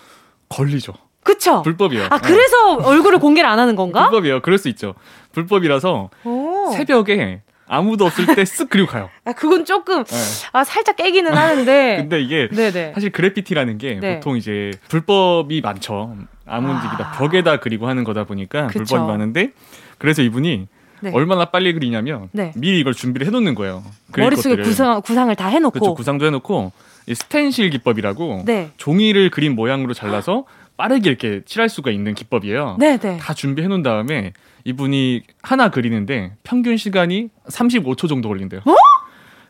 걸리죠. 0.49 0.93
그쵸? 1.23 1.63
불법이에요. 1.63 2.07
아, 2.11 2.19
그래서 2.19 2.77
네. 2.77 2.83
얼굴을 2.85 3.17
공개를 3.17 3.49
안 3.49 3.57
하는 3.57 3.75
건가? 3.75 4.03
불법이에요. 4.09 4.41
그럴 4.43 4.59
수 4.59 4.69
있죠. 4.69 4.93
불법이라서 5.31 6.09
오. 6.23 6.71
새벽에 6.75 7.41
아무도 7.67 8.05
없을 8.05 8.27
때 8.27 8.43
쓱 8.43 8.69
그리고 8.69 8.87
가요. 8.87 9.09
아, 9.25 9.33
그건 9.33 9.65
조금, 9.65 10.03
네. 10.03 10.15
아, 10.51 10.63
살짝 10.63 10.97
깨기는 10.97 11.33
하는데. 11.33 11.95
근데 11.97 12.21
이게 12.21 12.47
네네. 12.49 12.93
사실 12.93 13.11
그래피티라는 13.11 13.79
게 13.79 13.95
네. 13.99 14.15
보통 14.19 14.37
이제 14.37 14.69
불법이 14.87 15.61
많죠. 15.61 16.15
아무 16.45 16.69
움직이다 16.73 17.07
아. 17.07 17.11
벽에다 17.13 17.59
그리고 17.59 17.87
하는 17.87 18.03
거다 18.03 18.25
보니까 18.25 18.67
그쵸. 18.67 18.83
불법이 18.83 19.11
많은데 19.11 19.51
그래서 19.97 20.21
이분이 20.21 20.67
네. 21.05 21.11
얼마나 21.15 21.45
빨리 21.45 21.73
그리냐면 21.73 22.29
네. 22.31 22.51
미리 22.55 22.79
이걸 22.79 22.93
준비를 22.93 23.27
해놓는 23.27 23.55
거예요. 23.55 23.83
머릿속에 24.17 24.57
구상, 24.57 25.01
구상을 25.01 25.35
다 25.35 25.47
해놓고. 25.47 25.71
그렇죠. 25.79 25.93
구상도 25.93 26.25
해놓고 26.25 26.71
이 27.07 27.15
스텐실 27.15 27.69
기법이라고 27.69 28.43
네. 28.45 28.71
종이를 28.77 29.29
그린 29.29 29.55
모양으로 29.55 29.93
잘라서 29.93 30.45
빠르게 30.77 31.09
이렇게 31.09 31.41
칠할 31.45 31.69
수가 31.69 31.91
있는 31.91 32.15
기법이에요. 32.15 32.77
네네. 32.79 32.97
네. 32.99 33.17
다 33.17 33.33
준비해 33.33 33.67
놓은 33.67 33.83
다음에 33.83 34.33
이분이 34.63 35.21
하나 35.41 35.69
그리는데 35.69 36.33
평균 36.43 36.75
시간이 36.75 37.29
35초 37.47 38.09
정도 38.09 38.27
걸린대요. 38.29 38.61
어? 38.65 38.75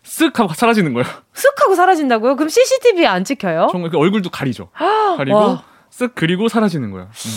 쓱 0.03 0.35
하고 0.35 0.53
사라지는 0.53 0.93
거예요. 0.93 1.05
쓱 1.33 1.57
하고 1.61 1.75
사라진다고요? 1.75 2.35
그럼 2.35 2.49
CCTV에 2.49 3.07
안 3.07 3.23
찍혀요? 3.23 3.69
정말 3.71 3.89
그 3.89 3.97
얼굴도 3.97 4.29
가리죠. 4.29 4.69
가리고 5.17 5.37
와. 5.37 5.63
쓱 5.89 6.11
그리고 6.13 6.47
사라지는 6.47 6.91
거예요. 6.91 7.05
음. 7.07 7.31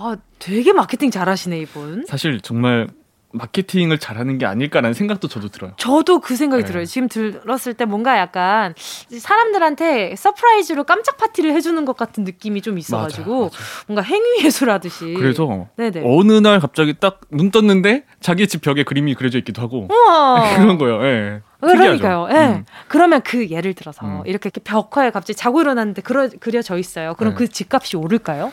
아, 0.00 0.16
되게 0.38 0.72
마케팅 0.72 1.10
잘하시네 1.10 1.58
이분. 1.58 2.06
사실 2.06 2.40
정말 2.40 2.88
마케팅을 3.30 3.98
잘하는 3.98 4.38
게 4.38 4.46
아닐까라는 4.46 4.94
생각도 4.94 5.28
저도 5.28 5.48
들어요. 5.48 5.72
저도 5.76 6.20
그 6.20 6.34
생각이 6.34 6.62
네. 6.62 6.66
들어요. 6.66 6.84
지금 6.86 7.08
들었을 7.08 7.74
때 7.74 7.84
뭔가 7.84 8.18
약간 8.18 8.74
사람들한테 9.16 10.14
surprise로 10.16 10.84
깜짝 10.84 11.16
파티를 11.18 11.52
해주는 11.52 11.84
것 11.84 11.96
같은 11.96 12.24
느낌이 12.24 12.62
좀 12.62 12.78
있어가지고 12.78 13.30
맞아요, 13.30 13.40
맞아요. 13.40 13.50
뭔가 13.86 14.02
행위 14.02 14.44
예술 14.44 14.70
하듯이. 14.70 15.14
그래서 15.14 15.68
네네. 15.76 16.02
어느 16.04 16.32
날 16.32 16.60
갑자기 16.60 16.94
딱 16.98 17.20
눈 17.30 17.50
떴는데 17.50 18.04
자기 18.20 18.48
집 18.48 18.62
벽에 18.62 18.82
그림이 18.84 19.14
그려져 19.14 19.38
있기도 19.38 19.60
하고. 19.62 19.86
그런 20.56 20.78
거예요. 20.78 21.04
예. 21.04 21.40
그러니까요. 21.60 22.28
예. 22.30 22.34
네. 22.34 22.64
그러면 22.88 23.20
그 23.22 23.48
예를 23.50 23.74
들어서 23.74 24.06
음. 24.06 24.22
이렇게, 24.24 24.50
벽화에 24.50 25.10
갑자기 25.10 25.36
자고 25.36 25.60
일어났는데 25.60 26.02
그러, 26.02 26.28
그려져 26.40 26.78
있어요. 26.78 27.14
그럼 27.14 27.34
네. 27.34 27.38
그 27.38 27.48
집값이 27.48 27.96
오를까요? 27.96 28.52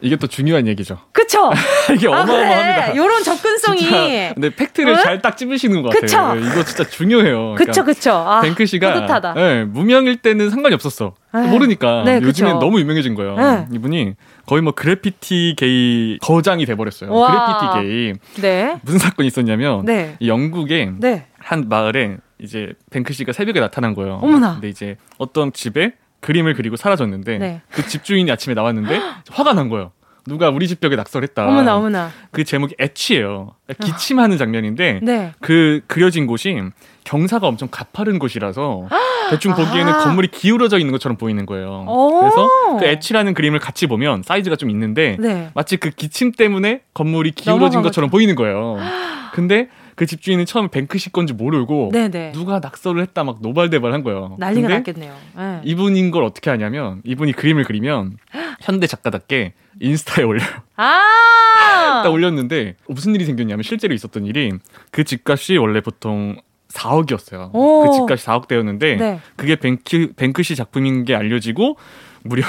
이게 0.00 0.16
또 0.16 0.26
중요한 0.26 0.66
얘기죠. 0.68 0.98
그쵸? 1.12 1.50
이게 1.94 2.06
아, 2.06 2.22
어마어마합니다. 2.22 2.92
그래. 2.92 2.92
이런 2.94 3.22
접근성이. 3.24 3.78
진짜, 3.80 4.34
근데 4.34 4.50
팩트를 4.54 4.92
어? 4.92 4.96
잘딱 4.96 5.36
찝으시는 5.36 5.82
것 5.82 5.90
그쵸? 5.90 6.16
같아요. 6.16 6.40
이거 6.40 6.64
진짜 6.64 6.84
중요해요. 6.84 7.54
그쵸, 7.56 7.72
그러니까 7.72 7.84
그쵸. 7.84 8.12
아, 8.12 8.40
뱅크 8.40 8.64
씨가 8.66 9.34
네, 9.34 9.64
무명일 9.64 10.18
때는 10.18 10.50
상관이 10.50 10.74
없었어. 10.74 11.14
에이. 11.34 11.42
네. 11.42 11.48
모르니까 11.48 12.04
네, 12.04 12.20
요즘엔 12.22 12.58
너무 12.58 12.80
유명해진 12.80 13.14
거예요. 13.14 13.36
네. 13.36 13.66
이분이 13.72 14.14
거의 14.46 14.62
뭐 14.62 14.72
그래피티 14.72 15.54
게이 15.58 16.18
거장이 16.20 16.64
돼버렸어요. 16.64 17.12
와. 17.12 17.72
그래피티 17.74 17.88
게이. 17.88 18.42
네. 18.42 18.78
무슨 18.82 18.98
사건이 18.98 19.26
있었냐면 19.26 19.84
네. 19.84 20.16
영국의 20.24 20.92
네. 20.98 21.26
한 21.38 21.68
마을에 21.68 22.16
이제 22.38 22.72
뱅크 22.90 23.12
씨가 23.12 23.32
새벽에 23.32 23.60
나타난 23.60 23.94
거예요. 23.94 24.20
어머나. 24.22 24.54
근데 24.54 24.68
이제 24.68 24.96
어떤 25.18 25.52
집에 25.52 25.92
그림을 26.20 26.54
그리고 26.54 26.76
사라졌는데 26.76 27.38
네. 27.38 27.60
그 27.70 27.86
집주인이 27.86 28.30
아침에 28.30 28.54
나왔는데 28.54 29.00
화가 29.30 29.52
난 29.54 29.68
거예요. 29.68 29.92
누가 30.26 30.50
우리 30.50 30.68
집 30.68 30.80
벽에 30.80 30.94
낙서했다. 30.94 31.48
어머나 31.48 31.76
어머나. 31.76 32.10
그 32.30 32.44
제목이 32.44 32.74
애취예요. 32.78 33.54
기침하는 33.80 34.36
장면인데 34.36 35.00
네. 35.02 35.32
그 35.40 35.80
그려진 35.86 36.26
곳이 36.26 36.60
경사가 37.04 37.46
엄청 37.46 37.68
가파른 37.70 38.18
곳이라서 38.18 38.88
대충 39.30 39.54
보기에는 39.54 39.92
아~ 39.92 40.04
건물이 40.04 40.28
기울어져 40.28 40.78
있는 40.78 40.92
것처럼 40.92 41.16
보이는 41.16 41.44
거예요. 41.46 41.86
그래서 42.20 42.78
그 42.78 42.84
애취라는 42.84 43.34
그림을 43.34 43.58
같이 43.58 43.86
보면 43.86 44.22
사이즈가 44.22 44.56
좀 44.56 44.70
있는데 44.70 45.16
네. 45.18 45.50
마치 45.54 45.76
그 45.76 45.90
기침 45.90 46.32
때문에 46.32 46.82
건물이 46.94 47.32
기울어진 47.32 47.82
것처럼 47.82 48.10
보이는 48.10 48.34
거예요. 48.34 48.78
근데 49.32 49.68
그 49.98 50.06
집주인은 50.06 50.46
처음에 50.46 50.68
뱅크시 50.68 51.10
건지 51.10 51.32
모르고 51.32 51.90
네네. 51.92 52.30
누가 52.30 52.60
낙서를 52.60 53.02
했다 53.02 53.24
막 53.24 53.38
노발대발한 53.42 54.04
거예요. 54.04 54.36
난리가 54.38 54.68
났겠네요. 54.68 55.12
네. 55.36 55.60
이분인 55.64 56.12
걸 56.12 56.22
어떻게 56.22 56.50
하냐면 56.50 57.02
이분이 57.04 57.32
그림을 57.32 57.64
그리면 57.64 58.16
현대 58.62 58.86
작가답게 58.86 59.54
인스타에 59.80 60.24
올려요. 60.24 60.46
아~ 60.76 62.02
딱 62.04 62.10
올렸는데 62.12 62.76
무슨 62.86 63.12
일이 63.16 63.24
생겼냐면 63.24 63.64
실제로 63.64 63.92
있었던 63.92 64.24
일이 64.24 64.52
그 64.92 65.02
집값이 65.02 65.56
원래 65.56 65.80
보통 65.80 66.36
4억이었어요. 66.68 67.50
오. 67.52 67.82
그 67.82 67.92
집값이 67.92 68.24
4억대였는데 68.24 68.98
네. 68.98 69.20
그게 69.34 69.56
뱅크 69.56 70.12
뱅크시 70.14 70.54
작품인 70.54 71.06
게 71.06 71.16
알려지고 71.16 71.76
무려 72.22 72.44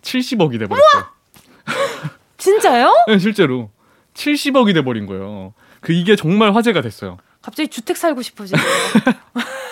70억이 0.00 0.58
돼 0.58 0.66
버렸어요. 0.66 1.04
진짜요? 2.38 2.94
네, 3.06 3.18
실제로 3.18 3.68
70억이 4.14 4.72
돼 4.72 4.82
버린 4.82 5.04
거예요. 5.04 5.52
그 5.80 5.92
이게 5.92 6.16
정말 6.16 6.54
화제가 6.54 6.82
됐어요. 6.82 7.18
갑자기 7.42 7.68
주택 7.68 7.96
살고 7.96 8.22
싶어지네요. 8.22 8.64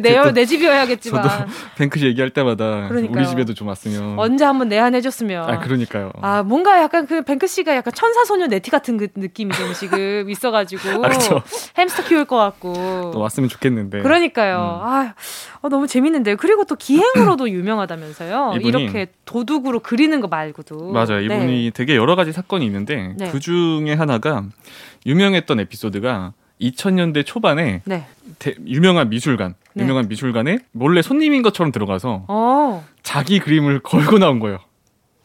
내, 0.00 0.32
내 0.32 0.44
집이어야겠지만. 0.44 1.22
저도 1.22 1.44
뱅크시 1.76 2.06
얘기할 2.06 2.30
때마다 2.30 2.88
그러니까요. 2.88 3.18
우리 3.18 3.28
집에도 3.28 3.54
좀 3.54 3.68
왔으면. 3.68 4.18
언제 4.18 4.44
한번 4.44 4.68
내한해줬으면. 4.68 5.50
아, 5.50 5.58
그러니까요. 5.60 6.12
아, 6.20 6.42
뭔가 6.42 6.80
약간 6.82 7.06
그 7.06 7.22
뱅크시가 7.22 7.74
약간 7.74 7.92
천사소녀 7.94 8.46
네티 8.46 8.70
같은 8.70 8.96
그 8.96 9.08
느낌이 9.14 9.52
좀 9.54 9.72
지금 9.74 10.28
있어가지고. 10.28 11.04
아, 11.04 11.08
그렇죠. 11.08 11.42
햄스터 11.78 12.04
키울 12.04 12.24
것 12.24 12.36
같고. 12.36 13.10
또 13.12 13.20
왔으면 13.20 13.48
좋겠는데. 13.48 14.02
그러니까요. 14.02 14.56
음. 14.56 14.88
아, 14.88 15.14
어, 15.62 15.68
너무 15.68 15.86
재밌는데요. 15.86 16.36
그리고 16.36 16.64
또 16.64 16.76
기행으로도 16.76 17.48
유명하다면서요. 17.50 18.58
이렇게 18.60 19.06
도둑으로 19.24 19.80
그리는 19.80 20.20
거 20.20 20.28
말고도. 20.28 20.92
맞아요. 20.92 21.20
이분이 21.20 21.64
네. 21.64 21.70
되게 21.70 21.96
여러 21.96 22.16
가지 22.16 22.32
사건이 22.32 22.64
있는데 22.66 23.14
네. 23.16 23.30
그 23.30 23.40
중에 23.40 23.94
하나가 23.94 24.44
유명했던 25.06 25.60
에피소드가 25.60 26.32
2000년대 26.60 27.26
초반에 27.26 27.82
네. 27.84 28.06
대, 28.38 28.54
유명한 28.66 29.08
미술관, 29.08 29.54
네. 29.74 29.82
유명한 29.82 30.08
미술관에 30.08 30.58
몰래 30.72 31.02
손님인 31.02 31.42
것처럼 31.42 31.72
들어가서 31.72 32.24
어. 32.28 32.84
자기 33.02 33.38
그림을 33.38 33.80
걸고 33.80 34.18
나온 34.18 34.40
거예요. 34.40 34.58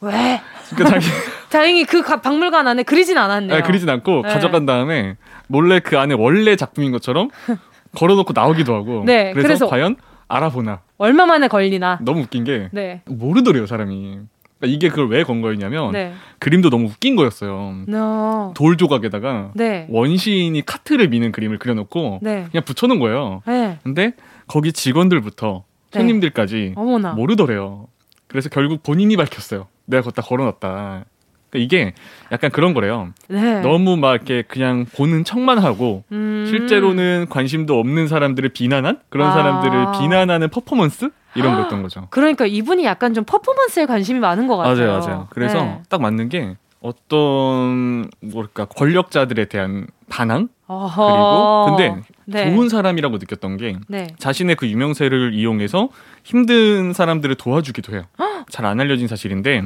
왜? 0.00 0.40
그러니까 0.70 0.98
자기 1.00 1.06
다행히 1.50 1.84
그 1.84 2.02
박물관 2.02 2.66
안에 2.66 2.82
그리진 2.82 3.18
않았네요. 3.18 3.56
네, 3.58 3.62
그리진 3.62 3.88
않고 3.88 4.22
네. 4.22 4.28
가져간 4.28 4.66
다음에 4.66 5.16
몰래 5.46 5.80
그 5.80 5.98
안에 5.98 6.14
원래 6.14 6.56
작품인 6.56 6.92
것처럼 6.92 7.30
걸어놓고 7.96 8.32
나오기도 8.34 8.74
하고. 8.74 9.02
네, 9.04 9.32
그래서, 9.32 9.48
그래서 9.48 9.66
과연 9.66 9.96
알아보나. 10.28 10.80
얼마 10.96 11.26
만에 11.26 11.48
걸리나. 11.48 11.98
너무 12.02 12.20
웃긴 12.20 12.44
게 12.44 12.68
네. 12.72 13.02
모르더래요 13.06 13.66
사람이. 13.66 14.20
그러니까 14.60 14.76
이게 14.76 14.88
그걸 14.90 15.08
왜 15.08 15.24
건 15.24 15.40
거였냐면 15.40 15.92
네. 15.92 16.12
그림도 16.38 16.70
너무 16.70 16.86
웃긴 16.86 17.16
거였어요. 17.16 17.84
No. 17.88 18.52
돌 18.54 18.76
조각에다가 18.76 19.52
네. 19.54 19.86
원시인이 19.90 20.60
카트를 20.66 21.08
미는 21.08 21.32
그림을 21.32 21.58
그려놓고 21.58 22.20
네. 22.22 22.46
그냥 22.50 22.64
붙여놓은 22.64 22.98
거예요. 23.00 23.42
네. 23.46 23.78
근데 23.82 24.12
거기 24.46 24.72
직원들부터 24.72 25.64
네. 25.92 25.98
손님들까지 25.98 26.74
모르더래요. 27.16 27.88
그래서 28.28 28.48
결국 28.48 28.82
본인이 28.82 29.16
밝혔어요. 29.16 29.66
내가 29.86 30.02
걷다 30.02 30.22
걸어놨다. 30.22 31.04
그러니까 31.50 31.64
이게 31.64 31.94
약간 32.30 32.50
그런 32.50 32.74
거래요. 32.74 33.08
네. 33.28 33.60
너무 33.60 33.96
막 33.96 34.14
이렇게 34.14 34.42
그냥 34.42 34.86
보는 34.94 35.24
척만 35.24 35.58
하고 35.58 36.04
음... 36.12 36.46
실제로는 36.48 37.26
관심도 37.28 37.78
없는 37.78 38.06
사람들을 38.06 38.50
비난한 38.50 39.00
그런 39.08 39.28
아... 39.28 39.32
사람들을 39.32 39.86
비난하는 39.98 40.48
퍼포먼스 40.48 41.10
이런 41.34 41.54
거였던 41.54 41.82
거죠. 41.82 42.06
그러니까 42.10 42.46
이분이 42.46 42.84
약간 42.84 43.14
좀 43.14 43.24
퍼포먼스에 43.24 43.86
관심이 43.86 44.18
많은 44.20 44.46
것 44.46 44.56
같아요. 44.56 44.76
맞아요, 44.76 45.00
맞아요. 45.00 45.26
그래서 45.30 45.62
네. 45.62 45.82
딱 45.88 46.00
맞는 46.00 46.28
게 46.28 46.56
어떤 46.80 48.08
뭐랄까 48.20 48.64
권력자들에 48.64 49.44
대한 49.46 49.86
반항 50.08 50.48
어허... 50.66 51.66
그리고 51.66 51.76
근데 51.76 52.02
네. 52.24 52.50
좋은 52.50 52.68
사람이라고 52.68 53.18
느꼈던 53.18 53.56
게 53.58 53.76
네. 53.88 54.08
자신의 54.18 54.56
그 54.56 54.66
유명세를 54.66 55.34
이용해서 55.34 55.88
힘든 56.24 56.92
사람들을 56.92 57.34
도와주기도 57.34 57.92
해요. 57.92 58.04
잘 58.48 58.64
안 58.64 58.80
알려진 58.80 59.06
사실인데 59.06 59.64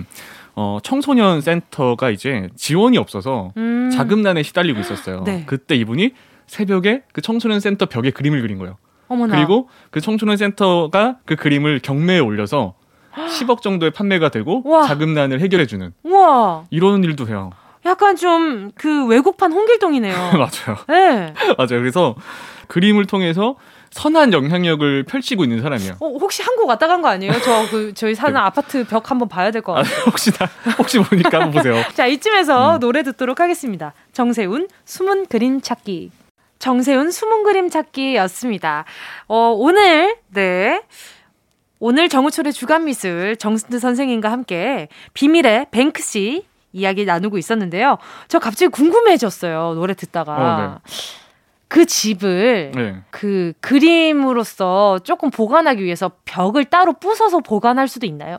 어, 0.57 0.79
청소년 0.83 1.41
센터가 1.41 2.11
이제 2.11 2.49
지원이 2.57 2.99
없어서 2.99 3.53
음... 3.57 3.91
자금난에 3.93 4.43
시달리고 4.43 4.81
있었어요. 4.81 5.25
네. 5.25 5.45
그때 5.47 5.75
이분이 5.77 6.13
새벽에 6.47 7.03
그 7.13 7.21
청소년 7.21 7.61
센터 7.61 7.87
벽에 7.87 8.11
그림을 8.11 8.41
그린 8.41 8.59
거예요. 8.59 8.77
어머나. 9.09 9.37
그리고 9.37 9.69
그 9.91 10.01
청소년 10.01 10.37
센터가 10.37 11.17
그 11.25 11.37
그림을 11.37 11.81
경매에 11.81 12.19
올려서 12.21 12.75
10억 13.15 13.63
정도의 13.63 13.91
판매가 13.93 14.31
되고 14.31 14.63
와. 14.65 14.83
자금난을 14.85 15.41
해결해주는 15.41 15.93
이런 16.71 17.05
일도 17.05 17.29
해요. 17.29 17.51
약간 17.87 18.17
좀 18.17 18.71
그 18.77 19.07
외국판 19.07 19.53
홍길동이네요. 19.53 20.15
맞아요. 20.35 20.79
네. 20.89 21.35
맞아요. 21.59 21.81
그래서 21.81 22.15
그림을 22.69 23.05
통해서 23.07 23.57
선한 23.91 24.33
영향력을 24.33 25.05
펼치고 25.05 25.45
있는 25.45 25.61
사람이에요. 25.63 25.93
어, 26.01 26.09
혹시 26.19 26.43
한국 26.43 26.67
왔다 26.69 26.89
간 26.89 27.01
거 27.03 27.09
아니에요? 27.09 27.33
저 27.43 27.69
그 27.71 27.93
저희 27.95 28.15
사는 28.17 28.33
네. 28.35 28.41
아파트 28.41 28.85
벽 28.87 29.11
한번 29.11 29.29
봐야 29.29 29.51
될 29.53 29.63
것 29.63 29.75
같아요. 29.75 29.95
아, 30.01 30.05
혹시 30.07 30.33
나 30.33 30.49
혹시 30.79 30.99
보니까 30.99 31.41
한번 31.43 31.53
보세요. 31.53 31.75
자 31.95 32.07
이쯤에서 32.07 32.77
음. 32.77 32.81
노래 32.81 33.03
듣도록 33.05 33.39
하겠습니다. 33.39 33.93
정세운 34.13 34.67
숨은 34.87 35.27
그림 35.27 35.61
찾기. 35.61 36.11
정세훈 36.65 37.11
숨은 37.11 37.43
그림 37.43 37.69
찾기였습니다. 37.69 38.87
어, 39.29 39.55
오늘, 39.55 40.17
네. 40.29 40.83
오늘 41.79 42.09
정우철의 42.09 42.55
주간 42.55 42.87
미술 42.87 43.37
정승트 43.37 43.79
선생님과 43.79 44.33
함께 44.33 44.89
비밀의 45.13 45.67
뱅크씨 45.71 46.47
이야기 46.73 47.05
나누고 47.05 47.37
있었는데요. 47.37 47.99
저 48.29 48.39
갑자기 48.39 48.71
궁금해졌어요. 48.71 49.75
노래 49.75 49.93
듣다가. 49.93 50.33
어, 50.33 50.63
네. 50.63 50.95
그 51.69 51.85
집을 51.85 52.73
네. 52.75 52.97
그 53.11 53.53
그림으로서 53.61 55.01
조금 55.01 55.31
보관하기 55.31 55.85
위해서 55.85 56.13
벽을 56.25 56.65
따로 56.65 56.95
부숴서 56.95 57.45
보관할 57.45 57.89
수도 57.89 58.07
있나요? 58.07 58.39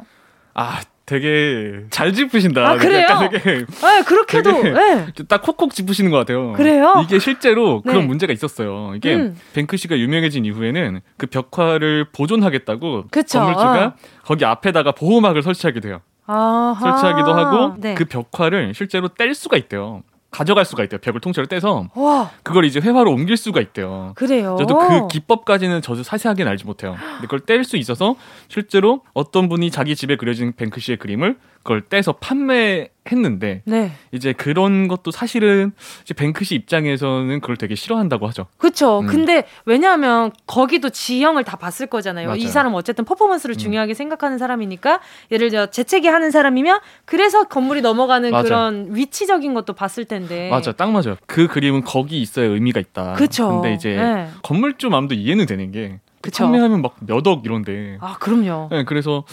아, 0.56 0.82
되게 1.06 1.84
잘 1.92 2.14
짚으신다. 2.14 2.68
아, 2.68 2.78
그래요? 2.78 3.08
되게, 3.30 3.66
네, 3.66 4.02
그렇게도 4.06 4.64
네. 4.64 5.06
딱 5.28 5.44
콕콕 5.44 5.74
짚으시는 5.74 6.10
것 6.10 6.18
같아요. 6.18 6.54
그래요? 6.54 6.94
이게 7.04 7.20
실제로 7.20 7.84
네. 7.86 7.92
그런 7.92 8.08
문제가 8.08 8.34
있었어요. 8.34 8.94
이게 8.96 9.16
음. 9.16 9.38
뱅크시가 9.54 9.98
유명해진 9.98 10.46
이후에는 10.46 11.02
그 11.18 11.28
벽화를 11.28 12.08
보존하겠다고 12.12 13.06
그쵸? 13.12 13.40
건물주가 13.40 13.86
어. 13.86 13.94
거기 14.24 14.46
앞에다가 14.46 14.94
보호막을 14.94 15.44
설치하게 15.44 15.80
돼요. 15.82 16.02
아하. 16.26 16.76
설치하기도 16.80 17.34
하고 17.34 17.76
네. 17.78 17.94
그 17.94 18.06
벽화를 18.06 18.74
실제로 18.74 19.08
뗄 19.10 19.36
수가 19.36 19.58
있대요. 19.58 20.02
가져갈 20.36 20.66
수가 20.66 20.84
있대요. 20.84 21.00
벽을 21.00 21.22
통째로 21.22 21.48
떼서 21.48 21.88
와. 21.96 22.30
그걸 22.44 22.66
이제 22.66 22.82
회화로 22.82 23.10
옮길 23.10 23.38
수가 23.38 23.62
있대요. 23.62 24.12
그래요. 24.16 24.58
저도 24.60 24.78
그 24.78 25.08
기법까지는 25.08 25.82
저도 25.82 26.04
자세하게는 26.04 26.52
알지 26.52 26.66
못해요. 26.66 26.96
근데 27.00 27.22
그걸 27.22 27.40
뗄 27.40 27.64
수 27.64 27.78
있어서 27.78 28.16
실제로 28.50 29.02
어떤 29.14 29.48
분이 29.48 29.72
자기 29.72 29.96
집에 29.96 30.18
그려진 30.18 30.52
뱅크시의 30.54 30.98
그림을 30.98 31.38
그걸 31.60 31.82
떼서 31.82 32.14
판매 32.14 32.90
했는데 33.12 33.62
네. 33.66 33.92
이제 34.12 34.34
그런 34.34 34.88
것도 34.88 35.12
사실은 35.12 35.72
이제 36.04 36.14
뱅크시 36.14 36.56
입장에서는 36.56 37.40
그걸 37.40 37.56
되게 37.58 37.76
싫어한다고 37.76 38.28
하죠. 38.28 38.48
그렇죠. 38.58 39.00
음. 39.00 39.08
근데 39.08 39.46
왜냐하면 39.66 40.32
거기도 40.48 40.90
지형을 40.90 41.44
다 41.44 41.56
봤을 41.58 41.88
거잖아요. 41.88 42.28
맞아요. 42.28 42.38
이 42.40 42.48
사람은 42.48 42.76
어쨌든 42.76 43.06
퍼포먼스를 43.06 43.56
음. 43.56 43.58
중요하게 43.58 43.94
생각하는 43.94 44.38
사람이니까 44.38 45.02
예를 45.32 45.50
들어 45.50 45.68
재채기 45.68 46.08
하는 46.08 46.32
사람이면 46.32 46.80
그래서 47.06 47.44
건물이 47.44 47.82
넘어가는 47.82 48.32
맞아. 48.32 48.44
그런 48.44 48.88
위치적인 48.96 49.54
것도 49.54 49.74
봤을 49.74 50.06
텐데. 50.06 50.50
맞아, 50.50 50.72
딱 50.72 50.92
맞아요. 50.92 51.18
그 51.28 51.48
그림은 51.48 51.84
거기 51.84 52.22
있어야 52.22 52.48
의미가 52.48 52.80
있다. 52.80 53.14
그렇죠. 53.14 53.50
근데 53.50 53.74
이제 53.74 53.96
네. 53.96 54.30
건물주 54.42 54.90
마음도 54.90 55.14
이해는 55.14 55.46
되는 55.46 55.72
게 55.72 56.00
그쵸. 56.26 56.44
판매하면 56.46 56.82
막 56.82 56.96
몇 57.08 57.28
억 57.28 57.46
이런데. 57.46 57.98
아, 58.02 58.18
그럼요. 58.20 58.70
네, 58.72 58.84
그래서 58.84 59.24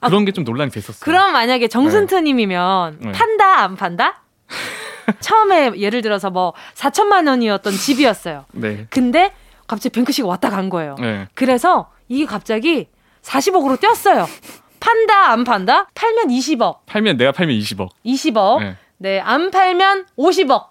아, 0.00 0.08
그런 0.08 0.24
게좀 0.24 0.44
논란이 0.44 0.70
됐었어요. 0.70 1.00
그럼 1.00 1.32
만약에 1.32 1.68
정순트님이면 1.68 2.98
네. 3.00 3.12
판다 3.12 3.60
안 3.60 3.76
판다? 3.76 4.22
처음에 5.20 5.72
예를 5.76 6.02
들어서 6.02 6.30
뭐 6.30 6.52
4천만 6.74 7.28
원이었던 7.28 7.72
집이었어요. 7.72 8.44
네. 8.52 8.86
근데 8.90 9.32
갑자기 9.66 9.90
뱅크시가 9.94 10.26
왔다 10.28 10.50
간 10.50 10.68
거예요. 10.68 10.96
네. 11.00 11.26
그래서 11.34 11.90
이게 12.08 12.24
갑자기 12.26 12.88
40억으로 13.22 13.78
뛰었어요. 13.80 14.26
판다 14.80 15.30
안 15.30 15.44
판다? 15.44 15.88
팔면 15.94 16.26
20억. 16.28 16.78
팔면 16.86 17.16
내가 17.16 17.32
팔면 17.32 17.56
20억. 17.56 17.88
20억. 18.04 18.60
네. 18.60 18.76
네, 18.98 19.20
안 19.20 19.50
팔면 19.50 20.06
50억. 20.18 20.66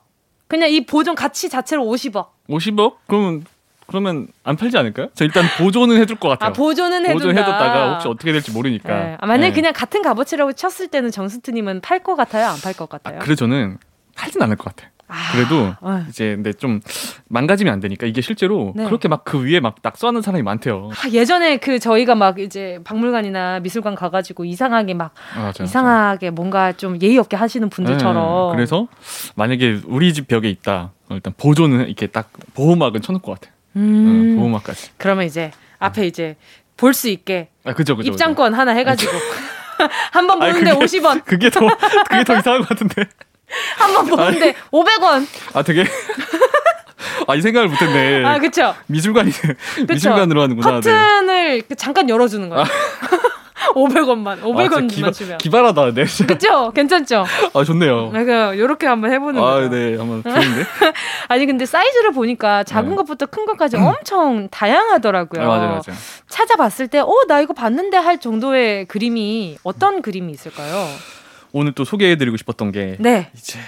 그냥 0.47 0.69
이 0.69 0.85
보존 0.85 1.15
가치 1.15 1.49
자체로 1.49 1.83
50억. 1.85 2.27
50억? 2.49 2.95
그러면 3.07 3.45
그러면 3.91 4.27
안 4.43 4.55
팔지 4.55 4.77
않을까요? 4.77 5.09
저 5.13 5.25
일단 5.25 5.43
보존은 5.57 5.97
해줄 5.97 6.17
것 6.17 6.29
같아요. 6.29 6.49
아, 6.49 6.53
보존은 6.53 7.01
해둔다. 7.05 7.13
보존 7.13 7.37
해뒀다가 7.37 7.93
혹시 7.93 8.07
어떻게 8.07 8.31
될지 8.31 8.51
모르니까. 8.51 8.87
네. 8.89 9.17
아, 9.19 9.25
만약 9.25 9.49
네. 9.49 9.53
그냥 9.53 9.73
같은 9.73 10.01
값어치라고 10.01 10.53
쳤을 10.53 10.87
때는 10.87 11.11
정스트님은 11.11 11.81
팔 11.81 11.99
것 12.01 12.15
같아요? 12.15 12.47
안 12.47 12.57
팔 12.61 12.73
것 12.73 12.89
같아요? 12.89 13.17
아, 13.19 13.21
그래 13.21 13.35
저는 13.35 13.77
팔진 14.15 14.41
않을 14.41 14.55
것 14.55 14.65
같아요. 14.65 14.89
아, 15.13 15.33
그래도 15.33 15.73
어. 15.81 16.05
이제 16.07 16.35
근데 16.35 16.53
좀 16.53 16.79
망가지면 17.27 17.73
안 17.73 17.81
되니까 17.81 18.07
이게 18.07 18.21
실제로 18.21 18.71
네. 18.77 18.85
그렇게 18.85 19.09
막 19.09 19.25
그 19.25 19.43
위에 19.43 19.59
막 19.59 19.75
낙서하는 19.81 20.21
사람이 20.21 20.41
많대요. 20.41 20.89
아, 20.93 21.09
예전에 21.09 21.57
그 21.57 21.79
저희가 21.79 22.15
막 22.15 22.39
이제 22.39 22.79
박물관이나 22.85 23.59
미술관 23.59 23.95
가가지고 23.95 24.45
이상하게 24.45 24.93
막 24.93 25.13
아, 25.35 25.41
맞아, 25.43 25.65
이상하게 25.65 26.29
맞아. 26.29 26.35
뭔가 26.35 26.71
좀 26.71 26.97
예의 27.01 27.17
없게 27.17 27.35
하시는 27.35 27.69
분들처럼. 27.69 28.51
네, 28.51 28.55
그래서 28.55 28.87
만약에 29.35 29.81
우리 29.85 30.13
집 30.13 30.29
벽에 30.29 30.49
있다 30.49 30.91
일단 31.09 31.33
보존은 31.37 31.87
이렇게 31.87 32.07
딱 32.07 32.31
보호막은 32.53 33.01
쳐놓을 33.01 33.21
것 33.21 33.33
같아요. 33.33 33.53
음. 33.75 34.35
어, 34.37 34.41
보호막까지. 34.41 34.91
그러면 34.97 35.25
이제 35.25 35.51
앞에 35.79 36.05
이제 36.07 36.35
볼 36.77 36.93
수 36.93 37.09
있게 37.09 37.49
아, 37.63 37.73
그죠, 37.73 37.95
그죠, 37.95 38.09
입장권 38.11 38.51
그죠. 38.51 38.59
하나 38.59 38.71
해가지고 38.73 39.11
한 40.11 40.27
번 40.27 40.39
보는데 40.39 40.71
아니, 40.71 40.79
그게, 40.79 40.99
50원. 40.99 41.23
그게 41.25 41.49
더 41.49 41.59
그게 42.09 42.23
더 42.23 42.37
이상한 42.37 42.61
것 42.61 42.69
같은데. 42.69 43.03
한 43.77 43.93
번 43.93 44.05
보는데 44.07 44.45
아니, 44.49 44.53
500원. 44.71 45.27
아 45.53 45.63
되게. 45.63 45.85
아, 47.27 47.35
이 47.35 47.41
생각을 47.41 47.67
못했네. 47.67 48.25
아, 48.25 48.39
그쵸. 48.39 48.75
미술관이? 48.87 49.31
미술관으로 49.87 50.41
하는구나. 50.41 50.71
커튼을 50.71 51.61
네. 51.67 51.75
잠깐 51.75 52.09
열어주는 52.09 52.47
거야. 52.49 52.61
아. 52.61 52.65
500원만, 53.73 54.41
500원만 54.41 54.83
아, 54.85 54.87
기바, 54.87 55.11
주면. 55.11 55.37
기발하다, 55.37 55.93
네. 55.93 56.03
그죠? 56.27 56.71
괜찮죠? 56.71 57.25
아, 57.53 57.63
좋네요. 57.63 58.11
내가 58.11 58.57
요렇게 58.57 58.87
한번 58.87 59.11
해보는 59.11 59.41
아, 59.41 59.69
네, 59.69 59.97
한번 59.97 60.23
좋은데? 60.23 60.65
아니, 61.27 61.45
근데 61.45 61.65
사이즈를 61.65 62.11
보니까 62.11 62.63
작은 62.63 62.89
네. 62.91 62.95
것부터 62.95 63.25
큰 63.25 63.45
것까지 63.45 63.77
음. 63.77 63.83
엄청 63.83 64.47
다양하더라고요. 64.49 65.41
아, 65.43 65.45
맞아요, 65.47 65.67
맞아요. 65.69 65.97
찾아봤을 66.27 66.87
때, 66.87 66.99
어, 66.99 67.11
나 67.27 67.41
이거 67.41 67.53
봤는데 67.53 67.97
할 67.97 68.19
정도의 68.19 68.85
그림이 68.85 69.57
어떤 69.63 70.01
그림이 70.01 70.31
있을까요? 70.31 70.87
오늘 71.53 71.73
또 71.73 71.83
소개해드리고 71.83 72.37
싶었던 72.37 72.71
게. 72.71 72.95
네. 72.99 73.29
이제, 73.35 73.59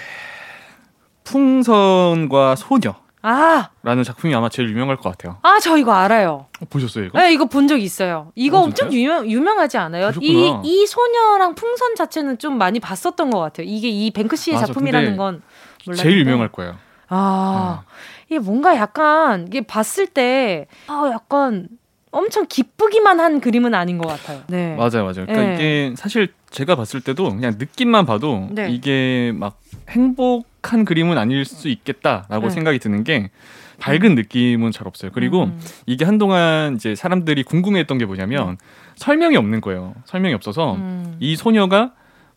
풍선과 1.24 2.56
소녀. 2.56 3.03
아. 3.26 3.70
라는 3.82 4.02
작품이 4.04 4.34
아마 4.34 4.50
제일 4.50 4.68
유명할 4.68 4.96
것 4.98 5.08
같아요. 5.10 5.38
아, 5.42 5.58
저 5.58 5.78
이거 5.78 5.92
알아요. 5.92 6.46
어, 6.60 6.64
보셨어요, 6.68 7.06
이거? 7.06 7.18
네, 7.18 7.32
이거 7.32 7.46
본 7.46 7.66
적 7.66 7.78
있어요. 7.80 8.30
이거 8.34 8.58
어, 8.60 8.64
엄청 8.64 8.92
유명, 8.92 9.26
유명하지 9.28 9.78
않아요? 9.78 10.10
이, 10.20 10.52
이 10.62 10.86
소녀랑 10.86 11.54
풍선 11.54 11.94
자체는 11.94 12.38
좀 12.38 12.58
많이 12.58 12.78
봤었던 12.80 13.30
것 13.30 13.38
같아요. 13.40 13.66
이게 13.66 13.88
이 13.88 14.10
뱅크시의 14.10 14.56
맞아, 14.56 14.66
작품이라는 14.66 15.16
건 15.16 15.40
몰랐는데. 15.86 16.02
제일 16.02 16.20
유명할 16.20 16.52
거예요. 16.52 16.76
아, 17.08 17.82
어. 17.82 17.90
이게 18.26 18.38
뭔가 18.38 18.76
약간, 18.76 19.46
이게 19.48 19.62
봤을 19.62 20.06
때, 20.06 20.66
아, 20.88 21.08
약간 21.12 21.68
엄청 22.10 22.44
기쁘기만 22.46 23.18
한 23.20 23.40
그림은 23.40 23.74
아닌 23.74 23.96
것 23.98 24.06
같아요. 24.06 24.42
네. 24.48 24.76
맞아요, 24.76 25.02
맞아요. 25.04 25.24
그러니까 25.26 25.34
네. 25.42 25.54
이게 25.54 25.94
사실 25.96 26.32
제가 26.50 26.76
봤을 26.76 27.00
때도 27.00 27.30
그냥 27.30 27.54
느낌만 27.58 28.04
봐도 28.06 28.48
네. 28.52 28.68
이게 28.70 29.32
막 29.34 29.58
행복 29.90 30.46
한 30.72 30.84
그림은 30.84 31.18
아닐 31.18 31.44
수 31.44 31.68
있겠다라고 31.68 32.48
네. 32.48 32.50
생각이 32.50 32.78
드는 32.78 33.04
게 33.04 33.30
밝은 33.78 34.04
음. 34.04 34.14
느낌은 34.14 34.70
잘 34.72 34.86
없어요. 34.86 35.10
그리고 35.12 35.44
음. 35.44 35.60
이게 35.86 36.04
한동안 36.04 36.76
이제 36.76 36.94
사람들이 36.94 37.42
궁금해했던 37.42 37.98
게 37.98 38.06
뭐냐면 38.06 38.50
음. 38.50 38.56
설명이 38.96 39.36
없는 39.36 39.60
거예요. 39.60 39.94
설명이 40.06 40.34
없어서 40.34 40.74
음. 40.74 41.16
이 41.20 41.36
소녀가 41.36 41.92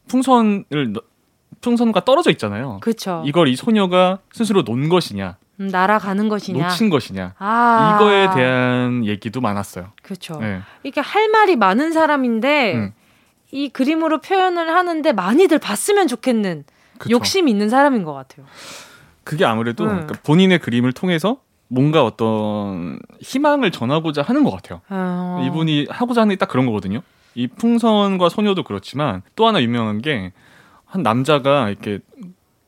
풍선을 0.08 0.94
풍선과 1.62 2.06
떨어져 2.06 2.32
있잖아요. 2.32 2.80
그렇죠. 2.82 3.24
이걸 3.26 3.48
이 3.48 3.56
소녀가 3.56 4.20
스스로 4.32 4.64
논 4.64 4.90
것이냐, 4.90 5.38
음, 5.60 5.68
날아가는 5.68 6.30
것이냐, 6.30 6.68
놓친 6.68 6.90
것이냐, 6.90 7.34
아. 7.40 7.96
이거에 7.96 8.30
대한 8.36 9.06
얘기도 9.06 9.42
많았어요. 9.42 9.92
그렇죠. 10.04 10.40
네. 10.40 10.62
이게 10.84 11.02
할 11.02 11.30
말이 11.30 11.56
많은 11.56 11.92
사람인데 11.92 12.76
음. 12.76 12.94
이 13.52 13.70
그림으로 13.70 14.22
표현을 14.22 14.74
하는데 14.74 15.12
많이들 15.14 15.58
봤으면 15.58 16.08
좋겠는 16.08 16.66
그쵸. 16.98 17.12
욕심 17.14 17.48
있는 17.48 17.70
사람인 17.70 18.04
것 18.04 18.14
같아요. 18.14 18.46
그게 19.24 19.46
아무래도 19.46 19.84
음. 19.84 19.90
그러니까 19.90 20.16
본인의 20.24 20.60
그림을 20.60 20.94
통해서 20.94 21.38
뭔가 21.68 22.06
어떤 22.06 23.00
희망을 23.20 23.72
전하고자 23.72 24.22
하는 24.22 24.44
것 24.44 24.52
같아요. 24.52 24.82
어. 24.90 25.44
이분이 25.46 25.88
하고자 25.90 26.22
하는 26.22 26.36
게 26.36 26.40
딱 26.40 26.48
그런 26.50 26.66
거거든요. 26.66 27.02
이 27.36 27.48
풍선과 27.48 28.30
소녀도 28.30 28.64
그렇지만 28.64 29.22
또 29.36 29.48
하나 29.48 29.62
유명한 29.62 30.02
게 30.02 30.32
한 30.88 31.04
남자가 31.04 31.70
이렇게 31.70 32.00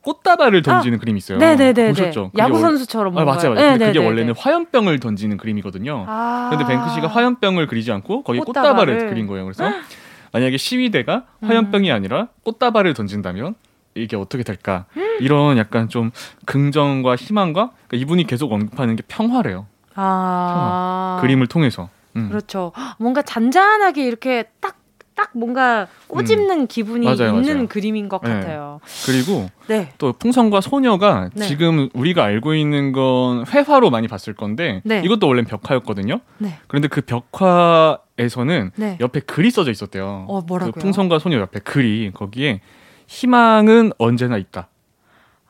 꽃다발을 0.02 0.62
던지는 0.62 0.96
아, 0.96 1.00
그림이 1.00 1.18
있어요. 1.18 1.38
네네네. 1.38 1.88
보셨죠? 1.88 2.30
야구 2.38 2.58
선수처럼. 2.58 3.16
아, 3.18 3.24
맞아요, 3.24 3.50
맞아요. 3.50 3.54
근데 3.54 3.68
네네네. 3.70 3.92
그게 3.92 4.06
원래는 4.06 4.34
화염병을 4.36 4.98
던지는 5.00 5.36
그림이거든요. 5.36 6.04
아~ 6.08 6.48
근데 6.50 6.64
뱅크시가 6.64 7.06
화염병을 7.06 7.66
그리지 7.66 7.92
않고 7.92 8.22
거기 8.22 8.38
꽃다발을, 8.38 8.70
꽃다발을 8.76 9.08
그린 9.10 9.26
거예요. 9.26 9.44
그래서 9.44 9.64
만약에 10.32 10.56
시위대가 10.56 11.24
화염병이 11.42 11.90
음. 11.90 11.94
아니라 11.94 12.28
꽃다발을 12.44 12.94
던진다면 12.94 13.56
이게 14.00 14.16
어떻게 14.16 14.42
될까? 14.42 14.86
이런 15.20 15.58
약간 15.58 15.88
좀 15.88 16.10
긍정과 16.46 17.16
희망과 17.16 17.70
그러니까 17.86 17.96
이분이 17.96 18.26
계속 18.26 18.52
언급하는 18.52 18.96
게 18.96 19.02
평화래요. 19.06 19.66
아~ 19.94 21.16
평화. 21.16 21.18
그림을 21.20 21.46
통해서. 21.46 21.88
음. 22.16 22.28
그렇죠. 22.28 22.72
뭔가 22.98 23.22
잔잔하게 23.22 24.04
이렇게 24.04 24.44
딱, 24.60 24.78
딱 25.14 25.30
뭔가 25.34 25.86
꼬집는 26.08 26.60
음. 26.60 26.66
기분이 26.66 27.04
맞아요, 27.04 27.36
있는 27.36 27.54
맞아요. 27.54 27.68
그림인 27.68 28.08
것 28.08 28.22
네. 28.22 28.30
같아요. 28.30 28.80
그리고 29.06 29.48
네. 29.68 29.92
또 29.98 30.12
풍선과 30.12 30.60
소녀가 30.60 31.30
네. 31.34 31.46
지금 31.46 31.88
우리가 31.92 32.24
알고 32.24 32.54
있는 32.54 32.92
건 32.92 33.44
회화로 33.46 33.90
많이 33.90 34.08
봤을 34.08 34.34
건데 34.34 34.80
네. 34.84 35.02
이것도 35.04 35.28
원래 35.28 35.42
벽화였거든요. 35.42 36.20
네. 36.38 36.58
그런데 36.66 36.88
그 36.88 37.02
벽화에서는 37.02 38.72
네. 38.76 38.96
옆에 39.00 39.20
글이 39.20 39.50
써져 39.50 39.70
있었대요. 39.70 40.24
어, 40.28 40.40
뭐라고요? 40.46 40.72
그 40.72 40.80
풍선과 40.80 41.18
소녀 41.18 41.38
옆에 41.38 41.60
글이 41.60 42.10
거기에 42.14 42.60
희망은 43.10 43.92
언제나 43.98 44.38
있다. 44.38 44.68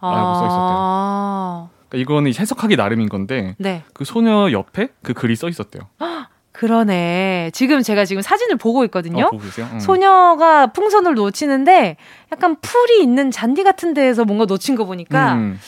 라고 0.01 0.17
아~ 0.17 0.35
써 0.35 0.47
있었대요. 0.47 1.71
그러니까 1.91 2.03
이거는 2.03 2.35
해석하기 2.35 2.77
나름인 2.77 3.11
건데 3.11 3.55
네. 3.59 3.85
그 3.93 4.07
소녀 4.07 4.51
옆에 4.51 4.89
그 5.03 5.13
글이 5.13 5.37
써 5.37 5.49
있었대요. 5.49 5.83
그러네. 6.53 7.51
지금 7.53 7.83
제가 7.83 8.05
지금 8.07 8.23
사진을 8.23 8.57
보고 8.57 8.85
있거든요. 8.87 9.27
어, 9.27 9.31
보고 9.31 9.43
음. 9.45 9.81
소녀가 9.81 10.69
풍선을 10.69 11.15
놓치는데 11.15 11.97
약간 12.33 12.57
풀이 12.61 13.03
있는 13.03 13.31
잔디 13.31 13.63
같은 13.63 13.95
데에서 13.95 14.25
뭔가 14.25 14.47
놓친 14.47 14.75
거 14.75 14.85
보니까 14.85 15.35
음. 15.35 15.59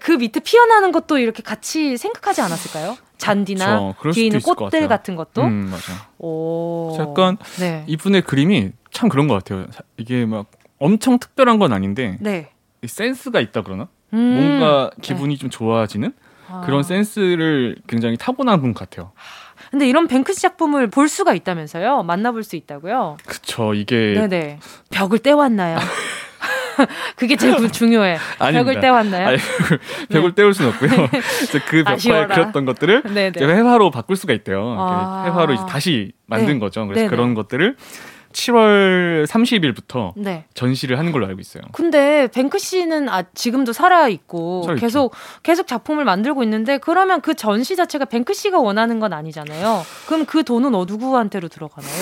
그 0.00 0.12
밑에 0.12 0.40
피어나는 0.40 0.90
것도 0.90 1.18
이렇게 1.18 1.42
같이 1.42 1.96
생각하지 1.96 2.40
않았을까요? 2.40 2.96
잔디나 3.18 3.94
뒤에 4.12 4.26
있는 4.26 4.40
꽃들 4.40 4.88
같은 4.88 5.16
것도. 5.16 5.42
음, 5.42 5.68
맞아. 5.70 6.08
오. 6.18 6.96
약간 6.98 7.36
네. 7.60 7.84
이분의 7.86 8.22
그림이 8.22 8.72
참 8.90 9.08
그런 9.08 9.28
것 9.28 9.34
같아요. 9.34 9.66
이게 9.96 10.26
막 10.26 10.46
엄청 10.82 11.18
특별한 11.20 11.60
건 11.60 11.72
아닌데 11.72 12.18
네. 12.20 12.50
센스가 12.84 13.40
있다 13.40 13.62
그러나? 13.62 13.86
음. 14.12 14.18
뭔가 14.18 14.90
기분이 15.00 15.36
네. 15.36 15.40
좀 15.40 15.48
좋아지는 15.48 16.12
아. 16.48 16.62
그런 16.66 16.82
센스를 16.82 17.76
굉장히 17.86 18.16
타고난 18.16 18.60
분 18.60 18.74
같아요. 18.74 19.12
근데 19.70 19.88
이런 19.88 20.08
뱅크시 20.08 20.42
작품을 20.42 20.88
볼 20.90 21.08
수가 21.08 21.34
있다면서요? 21.34 22.02
만나볼 22.02 22.42
수 22.42 22.56
있다고요? 22.56 23.16
그쵸, 23.24 23.74
이게. 23.74 24.14
네네. 24.14 24.58
벽을 24.90 25.20
떼왔나요? 25.20 25.78
그게 27.16 27.36
제일 27.36 27.70
중요해. 27.70 28.18
아닙니다. 28.38 28.64
벽을 28.64 28.80
떼왔나요? 28.80 29.28
아니, 29.28 29.38
벽을 30.10 30.30
네. 30.30 30.34
떼울 30.34 30.54
수는 30.54 30.70
없고요. 30.70 30.90
그 31.68 31.84
벽화에 31.84 32.26
그렸던 32.26 32.64
것들을 32.64 33.02
이제 33.34 33.44
회화로 33.44 33.90
바꿀 33.90 34.16
수가 34.16 34.32
있대요. 34.32 34.76
아~ 34.78 35.24
회화로 35.26 35.54
이제 35.54 35.62
다시 35.68 36.12
만든 36.26 36.54
네. 36.54 36.58
거죠. 36.58 36.86
그래서 36.86 37.00
네네. 37.00 37.08
그런 37.08 37.34
것들을 37.34 37.76
7월 38.32 39.26
30일부터 39.26 40.12
네. 40.16 40.44
전시를 40.54 40.98
하는 40.98 41.12
걸로 41.12 41.26
알고 41.26 41.40
있어요. 41.40 41.62
근데 41.72 42.28
뱅크 42.32 42.58
씨는 42.58 43.08
아, 43.08 43.22
지금도 43.34 43.72
살아 43.72 44.08
있고 44.08 44.66
계속 44.78 45.14
계속 45.42 45.66
작품을 45.66 46.04
만들고 46.04 46.42
있는데 46.42 46.78
그러면 46.78 47.20
그 47.20 47.34
전시 47.34 47.76
자체가 47.76 48.06
뱅크 48.06 48.34
씨가 48.34 48.58
원하는 48.58 49.00
건 49.00 49.12
아니잖아요. 49.12 49.82
그럼 50.06 50.26
그 50.26 50.44
돈은 50.44 50.74
어 50.74 50.84
누구한테로 50.84 51.48
들어가나요? 51.48 51.92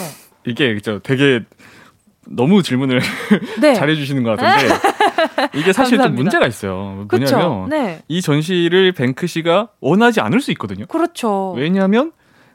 이게 0.46 0.74
그죠 0.74 1.00
되게 1.02 1.40
너무 2.26 2.62
질문을 2.62 3.00
네. 3.60 3.74
잘해주시는 3.74 4.22
것 4.22 4.36
같은데 4.36 4.74
이게 5.54 5.72
사실 5.72 5.98
좀 5.98 6.14
문제가 6.14 6.46
있어요. 6.46 7.06
뭐냐면 7.10 7.68
네. 7.68 8.02
이 8.08 8.22
전시를 8.22 8.92
뱅크 8.92 9.26
씨가 9.26 9.68
원하지 9.80 10.20
않을 10.20 10.40
수 10.40 10.50
있거든요. 10.52 10.86
그렇죠. 10.86 11.52
왜냐하면 11.56 12.12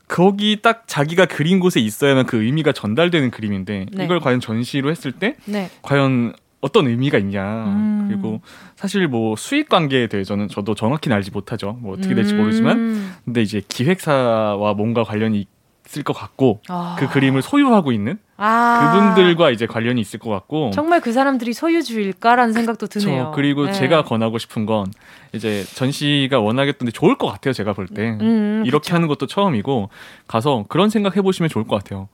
거기 0.08 0.62
딱 0.62 0.84
자기가 0.88 1.26
그린 1.26 1.60
곳에 1.60 1.80
있어야만 1.80 2.26
그 2.26 2.44
의미가 2.44 2.72
전달되는 2.72 3.32
그림인데 3.32 3.88
네. 3.92 4.06
이걸 4.06 4.20
과연 4.20 4.40
전시로 4.40 4.92
했을 4.92 5.12
때 5.12 5.36
네. 5.46 5.70
과연 5.82 6.34
어떤 6.62 6.88
의미가 6.88 7.20
있냐 7.20 7.66
음. 7.66 8.08
그리고 8.08 8.42
사실 8.76 9.08
뭐 9.08 9.36
수익 9.36 9.70
관계에 9.70 10.08
대해서는 10.08 10.48
저도 10.48 10.74
정확히는 10.74 11.16
알지 11.16 11.32
못하죠 11.32 11.78
뭐 11.80 11.94
어떻게 11.94 12.16
될지 12.16 12.34
음. 12.34 12.40
모르지만 12.40 13.14
근데 13.24 13.42
이제 13.42 13.62
기획사와 13.68 14.74
뭔가 14.74 15.04
관련이 15.04 15.48
있을 15.96 16.04
것 16.04 16.14
같고 16.14 16.62
아. 16.68 16.96
그 17.00 17.08
그림을 17.08 17.42
소유하고 17.42 17.92
있는 17.92 18.20
아. 18.38 18.92
그분들과 18.92 19.52
이제 19.52 19.66
관련이 19.66 20.02
있을 20.02 20.20
것 20.20 20.30
같고 20.30 20.72
정말 20.74 21.00
그 21.00 21.14
사람들이 21.14 21.54
소유주일까라는 21.54 22.54
생각도 22.54 22.88
드네요. 22.88 23.32
그리고 23.34 23.66
네. 23.66 23.72
제가 23.72 24.04
권하고 24.04 24.38
싶은 24.38 24.66
건 24.66 24.88
이제 25.34 25.64
전시가 25.64 26.40
원하겠던데 26.40 26.92
좋을 26.92 27.18
것 27.18 27.28
같아요. 27.28 27.54
제가 27.54 27.74
볼때 27.74 28.12
음, 28.12 28.20
음, 28.22 28.64
이렇게 28.66 28.86
그쵸. 28.86 28.96
하는 28.96 29.08
것도 29.08 29.28
처음이고 29.28 29.90
가서 30.28 30.66
그런 30.68 30.90
생각 30.90 31.16
해보시면 31.16 31.50
좋을 31.50 31.66
것 31.66 31.78
같아요. 31.78 32.10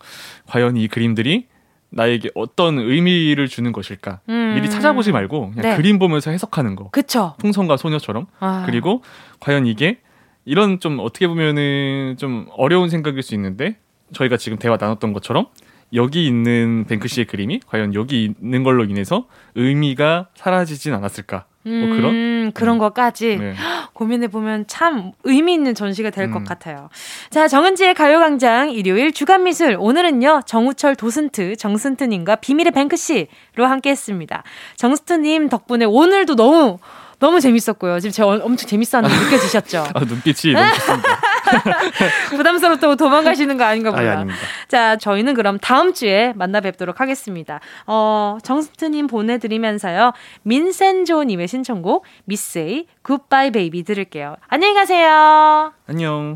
과연 0.48 0.78
이 0.78 0.88
그림들이 0.88 1.48
나에게 1.90 2.30
어떤 2.36 2.80
의미를 2.80 3.48
주는 3.48 3.72
것일까 3.72 4.22
음. 4.30 4.54
미리 4.56 4.70
찾아보지 4.70 5.12
말고 5.12 5.52
그냥 5.52 5.72
네. 5.72 5.76
그림 5.76 6.00
보면서 6.00 6.32
해석하는 6.32 6.76
거. 6.76 6.90
그쵸. 6.92 7.36
풍선과 7.40 7.78
소녀처럼 7.78 8.28
아. 8.40 8.64
그리고 8.66 9.02
과연 9.40 9.66
이게 9.66 9.98
이런 10.46 10.80
좀 10.80 11.00
어떻게 11.00 11.28
보면은 11.28 12.16
좀 12.18 12.48
어려운 12.52 12.90
생각일 12.90 13.22
수 13.22 13.36
있는데 13.36 13.78
저희가 14.14 14.38
지금 14.38 14.58
대화 14.58 14.78
나눴던 14.80 15.14
것처럼 15.14 15.48
여기 15.94 16.26
있는 16.26 16.86
뱅크시의 16.88 17.26
그림이 17.26 17.62
과연 17.68 17.94
여기 17.94 18.34
있는 18.42 18.64
걸로 18.64 18.84
인해서 18.86 19.28
의미가 19.56 20.30
사라지진 20.36 20.94
않았을까? 20.94 21.46
뭐 21.64 21.74
음, 21.74 21.96
그런 21.96 22.52
그런 22.54 22.76
음. 22.78 22.80
것까지 22.80 23.38
네. 23.38 23.54
고민해 23.94 24.30
보면 24.30 24.66
참 24.68 25.12
의미 25.24 25.54
있는 25.54 25.76
전시가 25.76 26.10
될것 26.10 26.42
음. 26.42 26.46
같아요. 26.46 26.90
자 27.30 27.48
정은지의 27.48 27.94
가요광장 27.94 28.72
일요일 28.72 29.12
주간 29.12 29.44
미술 29.44 29.76
오늘은요 29.80 30.42
정우철 30.48 30.96
도슨트 30.96 31.56
정슨트님과 31.58 32.38
비밀의 32.38 32.72
뱅크시로 32.72 33.66
함께했습니다. 33.66 34.44
정슨트님 34.78 35.50
덕분에 35.50 35.86
오늘도 35.86 36.36
너무 36.36 36.80
너무 37.22 37.40
재밌었고요. 37.40 38.00
지금 38.00 38.12
제가 38.12 38.28
엄청 38.28 38.68
재밌었는데 38.68 39.16
느껴지셨죠? 39.26 39.86
아, 39.94 40.00
눈빛이 40.00 40.54
너무 40.54 40.74
좋습니다. 40.74 41.20
부담스럽다고 42.32 42.96
도망가시는 42.96 43.58
거 43.58 43.64
아닌가 43.64 43.92
보다. 43.92 44.20
아니, 44.20 44.32
자, 44.68 44.98
저희는 44.98 45.36
그럼 45.36 45.60
다음 45.60 45.94
주에 45.94 46.34
만나 46.36 46.62
뵙도록 46.62 47.00
하겠습니다. 47.00 47.60
어, 47.86 48.40
정스트님 48.44 49.06
보내드리면서요. 49.06 50.14
민센조님의 50.44 51.48
신청곡 51.48 52.06
miss 52.26 52.88
A 53.04 53.09
Good-bye 53.09 53.52
Baby 53.52 53.84
들을게요. 53.84 54.36
안녕히 54.48 54.74
가세요. 54.74 55.74
안녕. 55.88 56.36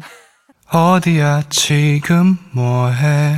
어디야 0.71 1.43
지금 1.49 2.37
뭐해? 2.51 3.37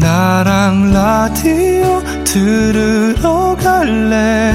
나랑 0.00 0.92
라디오 0.92 2.00
들으러 2.24 3.56
갈래? 3.56 4.54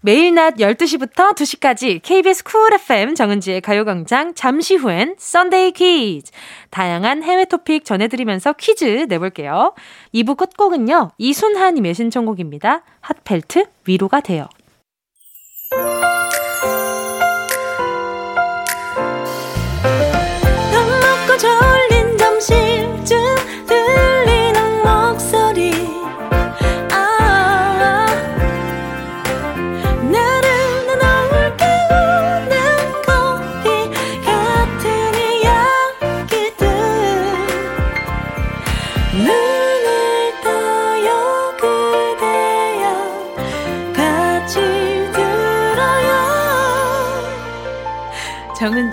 매일 0.00 0.32
낮 0.34 0.54
12시부터 0.54 1.34
2시까지 1.34 2.00
KBS 2.02 2.44
Cool 2.44 2.72
FM 2.72 3.16
정은지의 3.16 3.60
가요광장 3.60 4.34
잠시 4.34 4.76
후엔 4.76 5.16
Sunday 5.18 5.72
퀴즈. 5.72 6.30
다양한 6.70 7.24
해외 7.24 7.44
토픽 7.44 7.84
전해드리면서 7.84 8.52
퀴즈 8.52 9.06
내볼게요. 9.08 9.74
2부 10.14 10.36
끝곡은요. 10.36 11.10
이순하님의 11.18 11.94
신청곡입니다. 11.94 12.82
핫펠트 13.00 13.66
위로가 13.86 14.20
돼요. 14.20 14.46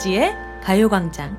정은지의 0.05 0.35
가요광장. 0.61 1.35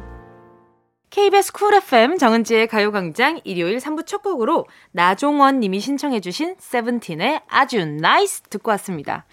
KBS 1.11 1.53
Cool 1.53 1.75
FM 1.75 2.19
정은지의 2.19 2.67
가요광장 2.67 3.41
일요일 3.45 3.79
3부 3.79 4.05
첫 4.07 4.23
곡으로 4.23 4.67
나종원 4.91 5.61
님이 5.61 5.79
신청해주신 5.79 6.57
세븐틴의 6.59 7.43
아주 7.49 7.85
nice 7.87 8.43
듣고 8.51 8.73
왔습니다. 8.73 9.25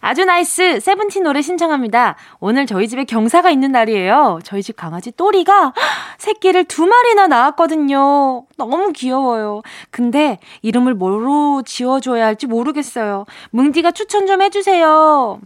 아주 0.00 0.24
nice 0.24 0.80
세븐틴 0.80 1.22
노래 1.22 1.42
신청합니다. 1.42 2.16
오늘 2.40 2.66
저희 2.66 2.88
집에 2.88 3.04
경사가 3.04 3.50
있는 3.50 3.70
날이에요. 3.70 4.40
저희 4.42 4.62
집 4.64 4.74
강아지 4.76 5.12
또리가 5.12 5.72
새끼를 6.18 6.64
두 6.64 6.84
마리나 6.84 7.28
낳았거든요. 7.28 8.46
너무 8.56 8.92
귀여워요. 8.92 9.62
근데 9.92 10.40
이름을 10.62 10.94
뭐로 10.94 11.62
지어줘야 11.64 12.26
할지 12.26 12.48
모르겠어요. 12.48 13.26
뭉디가 13.52 13.92
추천 13.92 14.26
좀 14.26 14.42
해주세요. 14.42 15.40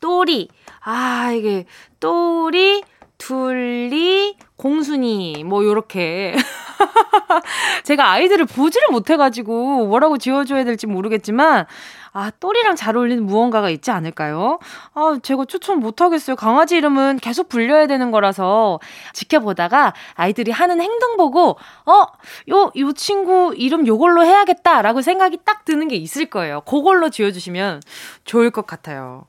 또리. 0.00 0.48
아, 0.82 1.32
이게 1.32 1.66
또리, 2.00 2.82
둘리, 3.18 4.34
공순이 4.56 5.44
뭐 5.44 5.64
요렇게 5.64 6.34
제가 7.84 8.10
아이들을 8.10 8.46
보지를 8.46 8.88
못해가지고 8.90 9.86
뭐라고 9.86 10.18
지어줘야 10.18 10.64
될지 10.64 10.86
모르겠지만, 10.86 11.66
아, 12.12 12.30
똘이랑 12.40 12.76
잘 12.76 12.96
어울리는 12.96 13.24
무언가가 13.24 13.70
있지 13.70 13.90
않을까요? 13.90 14.58
아, 14.94 15.18
제가 15.22 15.44
추천 15.44 15.80
못하겠어요. 15.80 16.36
강아지 16.36 16.76
이름은 16.76 17.18
계속 17.18 17.48
불려야 17.48 17.86
되는 17.86 18.10
거라서 18.10 18.80
지켜보다가 19.12 19.94
아이들이 20.14 20.50
하는 20.50 20.80
행동 20.80 21.16
보고, 21.16 21.56
어, 21.86 22.06
요, 22.50 22.72
요 22.76 22.92
친구 22.92 23.54
이름 23.56 23.86
요걸로 23.86 24.24
해야겠다라고 24.24 25.02
생각이 25.02 25.38
딱 25.44 25.64
드는 25.64 25.88
게 25.88 25.96
있을 25.96 26.26
거예요. 26.26 26.62
그걸로 26.62 27.10
지어주시면 27.10 27.82
좋을 28.24 28.50
것 28.50 28.66
같아요. 28.66 29.26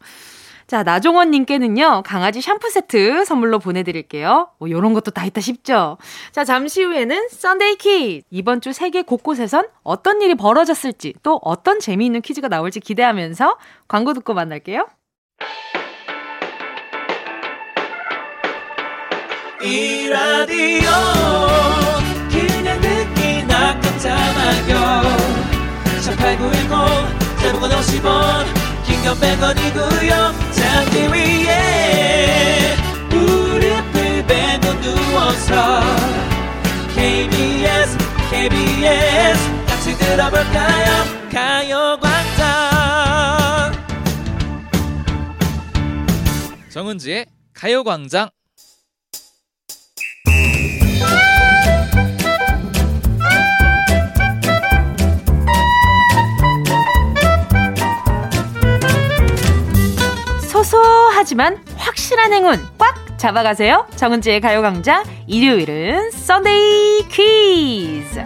자, 0.71 0.83
나종원님께는요, 0.83 2.03
강아지 2.05 2.39
샴푸 2.39 2.69
세트 2.69 3.25
선물로 3.25 3.59
보내드릴게요. 3.59 4.51
뭐, 4.57 4.69
요런 4.69 4.93
것도 4.93 5.11
다 5.11 5.25
있다 5.25 5.41
싶죠? 5.41 5.97
자, 6.31 6.45
잠시 6.45 6.81
후에는 6.81 7.27
Sunday 7.27 7.75
퀴즈. 7.75 8.25
이번 8.29 8.61
주 8.61 8.71
세계 8.71 9.01
곳곳에선 9.01 9.67
어떤 9.83 10.21
일이 10.21 10.33
벌어졌을지, 10.33 11.15
또 11.23 11.41
어떤 11.43 11.81
재미있는 11.81 12.21
퀴즈가 12.21 12.47
나올지 12.47 12.79
기대하면서 12.79 13.57
광고 13.89 14.13
듣고 14.13 14.33
만날게요. 14.33 14.87
이 19.61 20.07
라디오 20.07 20.89
그냥 22.31 22.79
듣기나 22.79 23.77
깜짝마요 23.81 25.01
18910 25.97 27.41
대목원 27.41 27.71
50원 27.71 28.45
긴건 28.85 29.15
100원이고요 29.17 30.40
잠기 30.61 30.95
위에 31.11 32.75
무릎을 33.09 34.25
베고 34.27 34.81
누워서 34.81 35.81
KBS 36.93 37.97
KBS 38.29 39.65
같이 39.65 39.97
들어볼까요? 39.97 40.87
가요광장. 41.31 42.41
정은지의 46.69 47.25
가요광장 47.53 48.29
소소하지만 60.63 61.63
확실한 61.75 62.33
행운 62.33 62.59
꽉 62.77 63.17
잡아가세요. 63.17 63.87
정은지의 63.95 64.41
가요광장 64.41 65.03
일요일은 65.25 66.11
Sunday 66.11 67.07
퀴즈. 67.09 68.23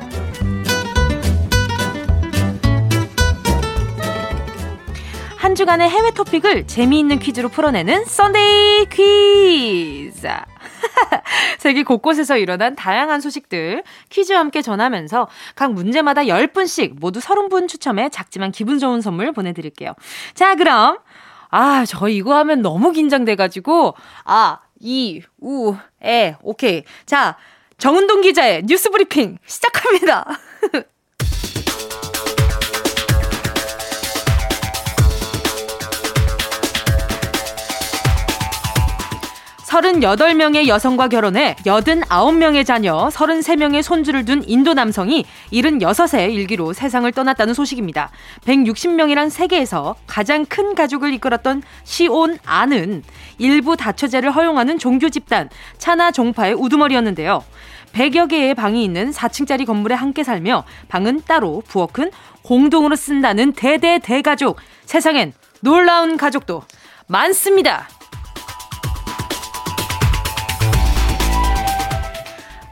한 5.37 5.55
주간의 5.55 5.89
해외 5.89 6.11
토픽을 6.11 6.67
재미있는 6.67 7.19
퀴즈로 7.19 7.47
풀어내는 7.47 8.03
Sunday 8.05 8.85
퀴즈. 8.89 10.27
세계 11.57 11.83
곳곳에서 11.83 12.37
일어난 12.37 12.75
다양한 12.75 13.21
소식들 13.21 13.83
퀴즈와 14.09 14.39
함께 14.39 14.61
전하면서 14.61 15.27
각 15.55 15.73
문제마다 15.73 16.23
10분씩 16.23 16.99
모두 16.99 17.19
30분 17.19 17.67
추첨해 17.67 18.09
작지만 18.09 18.51
기분 18.51 18.79
좋은 18.79 19.01
선물 19.01 19.31
보내드릴게요. 19.31 19.93
자, 20.33 20.55
그럼 20.55 20.97
아, 21.57 21.85
저 21.85 22.09
이거 22.09 22.35
하면 22.39 22.61
너무 22.61 22.91
긴장돼가지고, 22.91 23.95
아, 24.25 24.59
이, 24.81 25.21
우, 25.39 25.73
에, 26.03 26.35
오케이. 26.43 26.83
자, 27.05 27.37
정은동 27.77 28.21
기자의 28.21 28.63
뉴스 28.65 28.89
브리핑 28.89 29.37
시작합니다. 29.45 30.37
38명의 39.75 40.67
여성과 40.67 41.09
결혼해 41.09 41.55
89명의 41.65 42.65
자녀, 42.65 43.09
33명의 43.09 43.81
손주를 43.81 44.23
둔 44.23 44.41
인도 44.47 44.73
남성이 44.73 45.25
76세 45.51 46.33
일기로 46.33 46.71
세상을 46.71 47.11
떠났다는 47.11 47.53
소식입니다. 47.53 48.09
160명이란 48.45 49.29
세계에서 49.29 49.95
가장 50.07 50.45
큰 50.45 50.75
가족을 50.75 51.13
이끌었던 51.15 51.61
시온 51.83 52.38
아는 52.45 53.03
일부 53.38 53.75
다처제를 53.75 54.31
허용하는 54.31 54.79
종교 54.79 55.09
집단 55.09 55.49
차나 55.77 56.11
종파의 56.11 56.53
우두머리였는데요. 56.53 57.43
100여 57.91 58.29
개의 58.29 58.55
방이 58.55 58.81
있는 58.83 59.11
4층짜리 59.11 59.65
건물에 59.65 59.93
함께 59.95 60.23
살며 60.23 60.63
방은 60.88 61.23
따로 61.27 61.61
부엌은 61.67 62.11
공동으로 62.43 62.95
쓴다는 62.95 63.51
대대 63.51 63.99
대가족. 63.99 64.57
세상엔 64.85 65.33
놀라운 65.59 66.15
가족도 66.15 66.63
많습니다. 67.07 67.89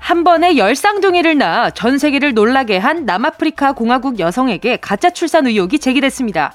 한 0.04 0.26
번에 0.26 0.58
열 0.58 0.76
쌍둥이를 0.76 1.38
낳아 1.38 1.70
전 1.70 1.98
세계를 1.98 2.34
놀라게 2.34 2.78
한 2.78 3.06
남아프리카 3.06 3.72
공화국 3.72 4.20
여성에게 4.20 4.76
가짜 4.82 5.10
출산 5.12 5.48
의혹이 5.48 5.80
제기됐습니다. 5.80 6.54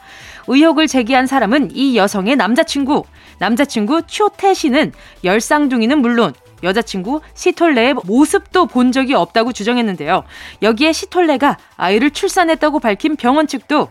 의혹을 0.48 0.86
제기한 0.86 1.26
사람은 1.26 1.70
이 1.72 1.96
여성의 1.96 2.36
남자친구, 2.36 3.04
남자친구 3.38 4.02
초태 4.06 4.52
씨는 4.52 4.92
열 5.24 5.40
쌍둥이는 5.40 5.98
물론 6.00 6.34
여자친구 6.62 7.22
시톨레의 7.32 7.94
모습도 8.04 8.66
본 8.66 8.92
적이 8.92 9.14
없다고 9.14 9.54
주장했는데요. 9.54 10.24
여기에 10.60 10.92
시톨레가 10.92 11.56
아이를 11.78 12.10
출산했다고 12.10 12.80
밝힌 12.80 13.16
병원 13.16 13.46
측도 13.46 13.88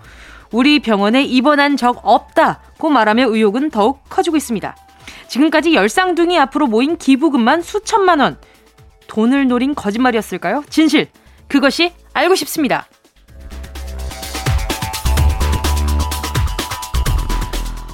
우리 0.52 0.80
병원에 0.80 1.24
입원한 1.24 1.78
적 1.78 2.00
없다고 2.04 2.91
말하며 2.91 3.30
의혹은 3.30 3.72
더욱 3.72 4.04
커지고 4.08 4.38
있습니다. 4.38 4.76
지금까지 5.30 5.74
열쌍둥이 5.74 6.38
앞으로 6.38 6.67
모인 6.67 6.96
기부금만 6.96 7.63
수천만 7.63 8.20
원, 8.20 8.38
돈을 9.08 9.48
노린 9.48 9.76
거짓말이었을까요? 9.76 10.63
진실. 10.70 11.08
그것이 11.48 11.93
알고 12.13 12.36
싶습니다. 12.36 12.88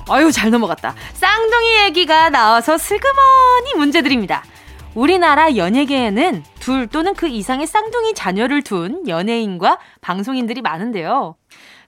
아유, 0.09 0.31
잘 0.31 0.51
넘어갔다. 0.51 0.95
쌍둥이 1.13 1.83
얘기가 1.85 2.29
나와서 2.29 2.77
슬그머니 2.77 3.73
문제 3.75 4.01
드립니다. 4.01 4.43
우리나라 4.95 5.55
연예계에는 5.55 6.43
둘 6.59 6.87
또는 6.87 7.13
그 7.15 7.27
이상의 7.27 7.65
쌍둥이 7.65 8.13
자녀를 8.13 8.61
둔 8.61 9.07
연예인과 9.07 9.79
방송인들이 10.01 10.61
많은데요. 10.61 11.35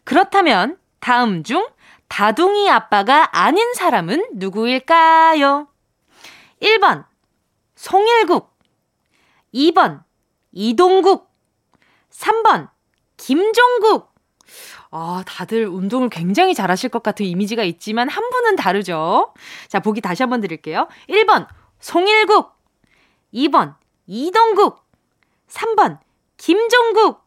그렇다면 0.03 0.77
다음 0.99 1.43
중 1.43 1.67
다둥이 2.07 2.69
아빠가 2.69 3.29
아닌 3.31 3.73
사람은 3.75 4.29
누구일까요? 4.33 5.67
1번 6.61 7.05
송일국 7.75 8.54
2번 9.55 10.03
이동국 10.51 11.31
3번 12.11 12.69
김종국 13.17 14.13
아, 14.91 15.23
다들 15.25 15.65
운동을 15.67 16.09
굉장히 16.09 16.53
잘하실 16.53 16.89
것 16.89 17.01
같은 17.03 17.25
이미지가 17.25 17.63
있지만 17.63 18.07
한 18.07 18.29
분은 18.29 18.55
다르죠. 18.55 19.33
자, 19.67 19.79
보기 19.79 19.99
다시 20.01 20.23
한번 20.23 20.39
드릴게요. 20.41 20.87
1번 21.09 21.47
송일국 21.79 22.51
2번 23.33 23.75
이동국 24.05 24.85
3번 25.49 25.99
김종국 26.37 27.25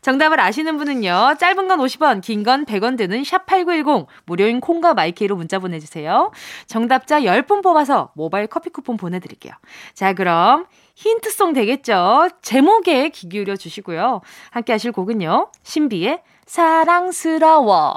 정답을 0.00 0.40
아시는 0.40 0.78
분은요. 0.78 1.36
짧은 1.38 1.68
건 1.68 1.78
50원, 1.78 2.22
긴 2.22 2.42
건 2.42 2.64
100원 2.64 2.96
드는 2.96 3.22
샵8910 3.22 4.06
무료인 4.24 4.60
콩과 4.60 4.94
My 4.94 5.11
K로 5.11 5.36
문자 5.36 5.58
보내 5.58 5.78
주세요. 5.78 6.32
정답자 6.66 7.20
10분 7.20 7.62
뽑아서 7.62 8.10
모바일 8.14 8.46
커피 8.46 8.70
쿠폰 8.70 8.96
보내 8.96 9.20
드릴게요. 9.20 9.52
자, 9.94 10.14
그럼 10.14 10.66
힌트 10.98 11.30
song 11.30 11.52
되겠죠? 11.52 12.28
제목에 12.42 13.10
귀 13.10 13.28
기울여 13.28 13.54
주시고요. 13.54 14.20
함께 14.50 14.72
하실 14.72 14.90
곡은요. 14.90 15.52
신비의 15.62 16.24
사랑스러워. 16.44 17.94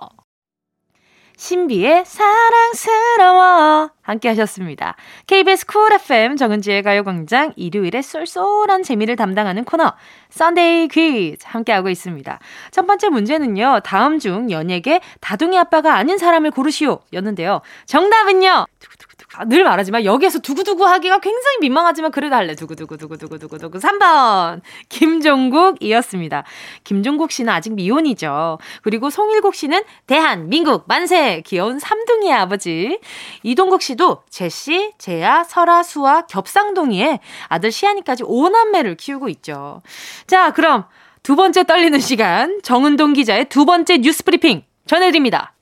신비의 1.35 2.05
사랑스러워 2.05 3.89
함께 4.12 4.30
하셨습니다. 4.30 4.95
KBS 5.28 5.66
Cool 5.65 5.93
FM 5.93 6.36
정은지의 6.38 6.84
가요광장 6.84 7.53
일요일에 7.55 8.01
쏠쏠한 8.01 8.84
재미를 8.84 9.16
담당하는 9.16 9.64
코너 9.64 9.93
Sunday 10.29 10.88
퀴즈 10.89 11.45
함께하고 11.47 11.89
있습니다. 11.89 12.39
첫 12.72 12.86
번째 12.86 13.09
문제는요. 13.09 13.80
다음 13.84 14.20
중 14.20 14.51
연예계 14.51 15.01
다둥이 15.20 15.57
아빠가 15.57 15.95
아닌 15.95 16.18
사람을 16.18 16.51
고르시오 16.51 16.99
였는데요. 17.14 17.62
정답은요. 17.86 18.66
두구두구 18.80 19.12
늘 19.47 19.64
말하지만 19.64 20.03
여기에서 20.03 20.39
두구두구 20.39 20.86
하기가 20.86 21.20
굉장히 21.20 21.57
민망하지만 21.62 22.12
그래도 22.12 22.36
할래. 22.36 22.53
두구두구두구두구두구두구. 22.55 23.78
3번 23.80 24.62
김종국이었습니다. 24.89 26.43
김종국 26.84 27.32
씨는 27.32 27.53
아직 27.53 27.74
미혼이죠. 27.74 28.57
그리고 28.82 29.09
송일국 29.09 29.55
씨는 29.55 29.84
대한, 30.05 30.49
민국, 30.49 30.84
만세 30.88 31.41
귀여운 31.45 31.80
삼둥이의 31.80 32.34
아버지. 32.34 32.99
이동국 33.43 33.82
씨도 33.82 34.00
재시, 34.29 34.93
재아, 34.97 35.43
설아, 35.43 35.83
수아, 35.83 36.21
겹쌍둥이의 36.27 37.19
아들 37.47 37.71
시안이까지 37.71 38.23
5남매를 38.23 38.97
키우고 38.97 39.29
있죠. 39.29 39.81
자, 40.27 40.51
그럼 40.51 40.85
두 41.23 41.35
번째 41.35 41.63
떨리는 41.63 41.99
시간 41.99 42.59
정은동 42.63 43.13
기자의 43.13 43.45
두 43.45 43.65
번째 43.65 43.99
뉴스 43.99 44.23
브리핑 44.23 44.63
전해드립니다. 44.87 45.53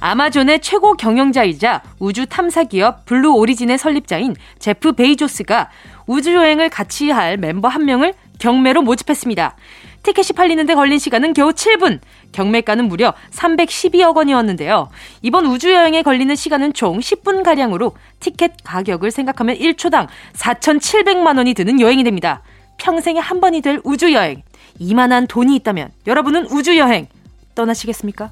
아마존의 0.00 0.60
최고 0.60 0.94
경영자이자 0.94 1.82
우주 1.98 2.26
탐사 2.26 2.64
기업 2.64 3.04
블루 3.04 3.34
오리진의 3.34 3.76
설립자인 3.76 4.34
제프 4.58 4.92
베이조스가 4.92 5.70
우주 6.06 6.34
여행을 6.34 6.70
같이 6.70 7.10
할 7.10 7.36
멤버 7.36 7.68
한 7.68 7.84
명을 7.84 8.14
경매로 8.38 8.82
모집했습니다. 8.82 9.56
티켓이 10.02 10.28
팔리는데 10.34 10.74
걸린 10.74 10.98
시간은 10.98 11.34
겨우 11.34 11.50
7분. 11.50 12.00
경매가는 12.32 12.86
무려 12.88 13.12
312억 13.32 14.16
원이었는데요. 14.16 14.88
이번 15.22 15.46
우주 15.46 15.72
여행에 15.72 16.02
걸리는 16.02 16.34
시간은 16.34 16.72
총 16.72 16.98
10분 16.98 17.42
가량으로 17.42 17.92
티켓 18.18 18.52
가격을 18.64 19.10
생각하면 19.10 19.56
1초당 19.56 20.06
4,700만 20.34 21.36
원이 21.36 21.54
드는 21.54 21.80
여행이 21.80 22.04
됩니다. 22.04 22.42
평생에 22.78 23.18
한 23.18 23.40
번이 23.40 23.60
될 23.60 23.80
우주 23.84 24.12
여행. 24.12 24.42
이만한 24.78 25.26
돈이 25.26 25.54
있다면 25.56 25.90
여러분은 26.06 26.46
우주 26.46 26.78
여행 26.78 27.06
떠나시겠습니까? 27.54 28.30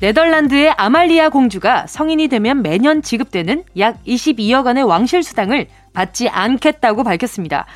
네덜란드의 0.00 0.70
아말리아 0.78 1.28
공주가 1.28 1.86
성인이 1.86 2.28
되면 2.28 2.62
매년 2.62 3.02
지급되는 3.02 3.64
약 3.78 4.02
22억 4.04 4.64
원의 4.64 4.84
왕실 4.84 5.22
수당을 5.22 5.66
받지 5.92 6.28
않겠다고 6.28 7.04
밝혔습니다. 7.04 7.66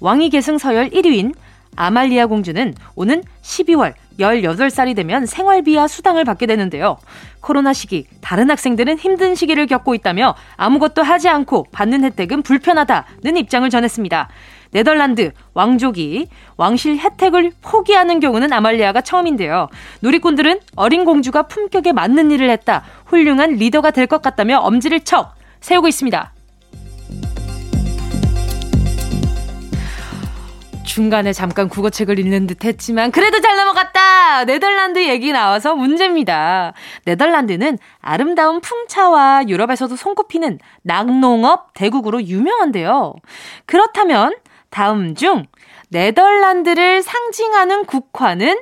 왕위 0.00 0.30
계승 0.30 0.58
서열 0.58 0.90
1위인 0.90 1.34
아말리아 1.76 2.26
공주는 2.26 2.74
오는 2.96 3.22
12월 3.42 3.94
18살이 4.18 4.96
되면 4.96 5.26
생활비와 5.26 5.86
수당을 5.86 6.24
받게 6.24 6.46
되는데요. 6.46 6.96
코로나 7.40 7.72
시기, 7.72 8.06
다른 8.20 8.50
학생들은 8.50 8.98
힘든 8.98 9.36
시기를 9.36 9.66
겪고 9.66 9.94
있다며 9.94 10.34
아무것도 10.56 11.02
하지 11.02 11.28
않고 11.28 11.66
받는 11.70 12.02
혜택은 12.02 12.42
불편하다는 12.42 13.36
입장을 13.36 13.70
전했습니다. 13.70 14.28
네덜란드 14.72 15.30
왕족이 15.54 16.28
왕실 16.56 16.98
혜택을 16.98 17.52
포기하는 17.62 18.18
경우는 18.18 18.52
아말리아가 18.52 19.00
처음인데요. 19.00 19.68
누리꾼들은 20.02 20.58
어린 20.74 21.04
공주가 21.04 21.42
품격에 21.44 21.92
맞는 21.92 22.32
일을 22.32 22.50
했다. 22.50 22.82
훌륭한 23.06 23.52
리더가 23.52 23.92
될 23.92 24.08
것 24.08 24.20
같다며 24.20 24.58
엄지를 24.58 25.00
척 25.00 25.34
세우고 25.60 25.86
있습니다. 25.86 26.32
중간에 30.98 31.32
잠깐 31.32 31.68
국어책을 31.68 32.18
읽는 32.18 32.48
듯 32.48 32.64
했지만 32.64 33.12
그래도 33.12 33.40
잘 33.40 33.56
넘어갔다! 33.56 34.44
네덜란드 34.46 34.98
얘기 35.08 35.30
나와서 35.30 35.76
문제입니다. 35.76 36.72
네덜란드는 37.04 37.78
아름다운 38.00 38.60
풍차와 38.60 39.44
유럽에서도 39.46 39.94
손꼽히는 39.94 40.58
낙농업 40.82 41.72
대국으로 41.74 42.24
유명한데요. 42.24 43.14
그렇다면 43.64 44.34
다음 44.70 45.14
중 45.14 45.46
네덜란드를 45.90 47.02
상징하는 47.02 47.84
국화는 47.84 48.58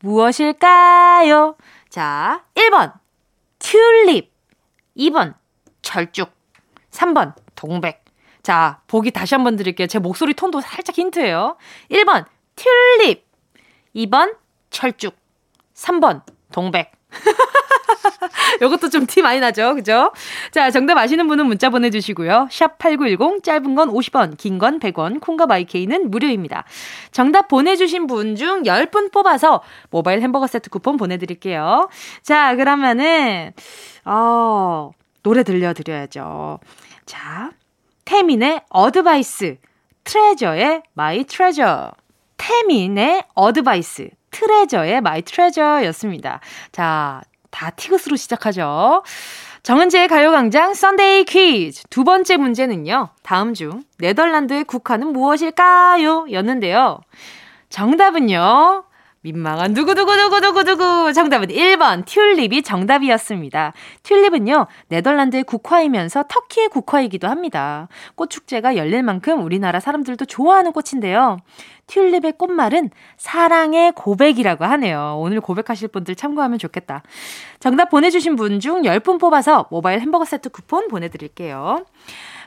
무엇일까요? 0.00 1.56
자, 1.90 2.44
1번 2.54 2.94
튤립 3.58 4.32
2번 4.96 5.34
철쭉 5.82 6.30
3번 6.90 7.34
동백 7.54 8.03
자, 8.44 8.78
보기 8.86 9.10
다시 9.10 9.34
한번 9.34 9.56
드릴게요. 9.56 9.88
제 9.88 9.98
목소리 9.98 10.34
톤도 10.34 10.60
살짝 10.60 10.96
힌트예요. 10.96 11.56
1번 11.90 12.26
튤립 12.54 13.26
2번 13.96 14.36
철쭉 14.70 15.16
3번 15.74 16.22
동백 16.52 16.92
요것도 18.60 18.90
좀 18.90 19.06
티 19.06 19.22
많이 19.22 19.40
나죠? 19.40 19.74
그죠? 19.74 20.12
자, 20.50 20.70
정답 20.70 20.98
아시는 20.98 21.26
분은 21.26 21.46
문자 21.46 21.70
보내주시고요. 21.70 22.48
샵 22.50 22.78
8910, 22.78 23.42
짧은 23.42 23.74
건 23.74 23.88
50원, 23.90 24.36
긴 24.36 24.58
건 24.58 24.78
100원, 24.78 25.20
콩과 25.20 25.46
마이케이는 25.46 26.10
무료입니다. 26.10 26.64
정답 27.12 27.48
보내주신 27.48 28.06
분 28.06 28.36
중 28.36 28.62
10분 28.64 29.12
뽑아서 29.12 29.62
모바일 29.90 30.20
햄버거 30.22 30.46
세트 30.46 30.70
쿠폰 30.70 30.96
보내드릴게요. 30.96 31.88
자, 32.22 32.54
그러면은, 32.56 33.52
어, 34.04 34.90
노래 35.22 35.42
들려드려야죠. 35.42 36.60
자, 37.06 37.50
태민의 38.04 38.62
Advice, 38.68 39.56
트레저의 40.04 40.82
My 40.92 41.24
Treasure. 41.24 41.92
태민의 42.36 43.24
Advice, 43.34 44.10
트레저의 44.30 45.00
My 45.00 45.22
Treasure였습니다. 45.22 46.40
자, 46.72 47.22
다시 47.50 47.70
퀴즈로 47.70 48.16
시작하죠. 48.16 49.02
정은지의 49.62 50.08
가요광장 50.08 50.74
Sunday 50.74 51.24
퀴즈. 51.24 51.84
두 51.88 52.04
번째 52.04 52.36
문제는요. 52.36 53.08
다음 53.22 53.54
중 53.54 53.82
네덜란드의 53.98 54.64
국화는 54.64 55.12
무엇일까요? 55.14 56.26
였는데요. 56.30 57.00
정답은요. 57.70 58.84
민망한 59.24 59.72
두구두구두구두구두구. 59.72 61.14
정답은 61.14 61.48
1번 61.48 62.04
튤립이 62.04 62.62
정답이었습니다. 62.62 63.72
튤립은요, 64.02 64.66
네덜란드의 64.88 65.44
국화이면서 65.44 66.24
터키의 66.28 66.68
국화이기도 66.68 67.26
합니다. 67.26 67.88
꽃 68.16 68.28
축제가 68.28 68.76
열릴 68.76 69.02
만큼 69.02 69.42
우리나라 69.42 69.80
사람들도 69.80 70.26
좋아하는 70.26 70.72
꽃인데요. 70.72 71.38
튤립의 71.86 72.34
꽃말은 72.36 72.90
사랑의 73.16 73.92
고백이라고 73.92 74.66
하네요. 74.66 75.16
오늘 75.18 75.40
고백하실 75.40 75.88
분들 75.88 76.16
참고하면 76.16 76.58
좋겠다. 76.58 77.02
정답 77.60 77.88
보내주신 77.88 78.36
분 78.36 78.60
중 78.60 78.82
10분 78.82 79.18
뽑아서 79.18 79.68
모바일 79.70 80.00
햄버거 80.00 80.26
세트 80.26 80.50
쿠폰 80.50 80.88
보내드릴게요. 80.88 81.86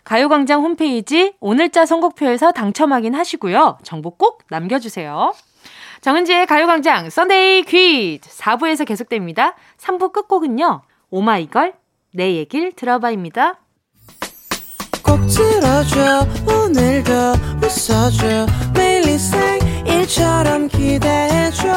가요광장 0.03 0.61
홈페이지 0.61 1.33
오늘자 1.39 1.87
선곡표에서 1.87 2.51
당첨 2.51 2.93
확인하시고요. 2.93 3.79
정보 3.83 4.11
꼭 4.11 4.43
남겨주세요. 4.49 5.33
정은지의 6.07 6.45
가요광장 6.45 7.09
Sunday 7.09 7.63
퀴즈 7.63 8.29
4부에서 8.29 8.85
계속됩니다. 8.85 9.55
3부 9.77 10.13
끝곡은요. 10.13 10.81
오마이걸 11.09 11.73
내 12.13 12.35
얘길 12.35 12.71
들어봐입니다. 12.71 13.55
꼭 15.03 15.19
들어줘 15.27 16.25
오늘도 16.47 17.11
웃어줘 17.61 18.45
매일 18.73 19.09
일처럼 19.85 20.69
기대해줘 20.69 21.67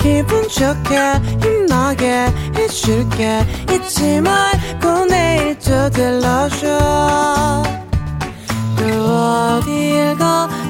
기분 0.00 0.48
좋게 0.48 0.98
힘나게 1.46 2.26
해줄게 2.56 3.38
잊지 3.72 4.20
말고 4.20 5.04
내일 5.04 5.56
또 5.60 5.88
들러줘 5.90 6.66
또 8.76 8.84
어딜 8.84 10.16
가 10.16 10.63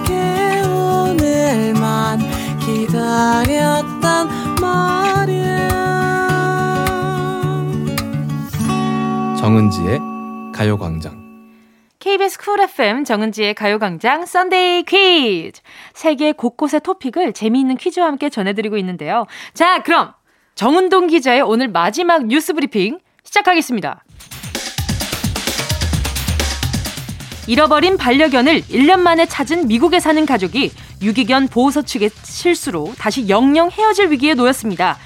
기다렸단 3.15 4.29
말이야. 4.61 5.69
정은지의 9.39 10.01
가요광장. 10.53 11.23
KBS 12.01 12.39
쿨 12.39 12.61
FM 12.61 13.05
정은지의 13.05 13.55
가요광장 13.55 14.27
Sunday 14.27 14.83
퀴즈 14.83 15.63
세계 15.95 16.33
곳곳의 16.33 16.81
토픽을 16.81 17.33
재미있는 17.33 17.77
퀴즈와 17.77 18.07
함께 18.07 18.29
전해드리고 18.29 18.77
있는데요. 18.79 19.27
자 19.55 19.83
그럼 19.85 20.13
정은동 20.57 21.07
기자의 21.07 21.43
오늘 21.43 21.69
마지막 21.69 22.27
뉴스 22.27 22.53
브리핑 22.53 22.99
시작하겠습니다. 23.23 24.03
잃어버린 27.47 27.97
반려견을 27.97 28.63
1년 28.63 29.01
만에 29.01 29.27
찾은 29.27 29.69
미국에 29.69 30.01
사는 30.01 30.25
가족이 30.27 30.73
유기견 31.05 31.49
보호소 31.49 31.83
측의 31.83 32.11
실수로 32.23 32.95
다시 32.99 33.29
영영 33.29 33.71
헤어질 33.71 34.11
위기에 34.11 34.35
놓였습니다. 34.35 34.99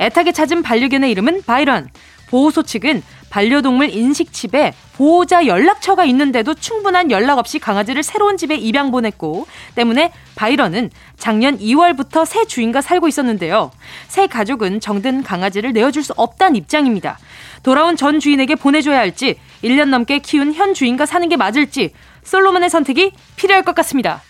애타게 0.00 0.32
찾은 0.32 0.62
반려견의 0.62 1.10
이름은 1.10 1.42
바이런. 1.46 1.90
보호소 2.28 2.62
측은 2.62 3.02
반려동물 3.28 3.90
인식칩에 3.90 4.72
보호자 4.94 5.46
연락처가 5.46 6.04
있는데도 6.06 6.54
충분한 6.54 7.10
연락 7.10 7.38
없이 7.38 7.58
강아지를 7.58 8.02
새로운 8.02 8.36
집에 8.36 8.54
입양 8.56 8.90
보냈고 8.90 9.46
때문에 9.74 10.12
바이런은 10.34 10.90
작년 11.18 11.58
2월부터 11.58 12.24
새 12.26 12.46
주인과 12.46 12.80
살고 12.80 13.08
있었는데요. 13.08 13.70
새 14.08 14.26
가족은 14.26 14.80
정든 14.80 15.22
강아지를 15.22 15.72
내어줄 15.72 16.02
수 16.02 16.14
없다는 16.16 16.56
입장입니다. 16.56 17.18
돌아온 17.62 17.96
전 17.96 18.18
주인에게 18.18 18.54
보내줘야 18.54 18.98
할지 18.98 19.38
1년 19.62 19.88
넘게 19.88 20.18
키운 20.18 20.52
현 20.52 20.74
주인과 20.74 21.06
사는 21.06 21.28
게 21.28 21.36
맞을지 21.36 21.92
솔로몬의 22.24 22.70
선택이 22.70 23.12
필요할 23.36 23.64
것 23.64 23.74
같습니다. 23.74 24.22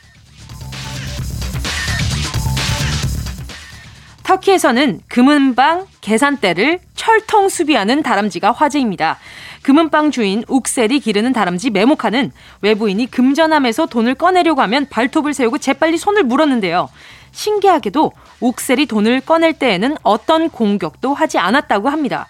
터키에서는 4.22 5.00
금은방 5.08 5.86
계산대를 6.00 6.78
철통 6.94 7.48
수비하는 7.48 8.02
다람쥐가 8.02 8.52
화제입니다. 8.52 9.18
금은방 9.62 10.10
주인 10.10 10.44
욱셀이 10.48 11.00
기르는 11.00 11.32
다람쥐 11.32 11.70
메모카는 11.70 12.32
외부인이 12.62 13.10
금전함에서 13.10 13.86
돈을 13.86 14.14
꺼내려고 14.14 14.60
하면 14.62 14.86
발톱을 14.88 15.34
세우고 15.34 15.58
재빨리 15.58 15.98
손을 15.98 16.22
물었는데요. 16.24 16.88
신기하게도 17.32 18.12
욱셀이 18.40 18.86
돈을 18.86 19.20
꺼낼 19.22 19.52
때에는 19.54 19.96
어떤 20.02 20.50
공격도 20.50 21.14
하지 21.14 21.38
않았다고 21.38 21.88
합니다. 21.88 22.26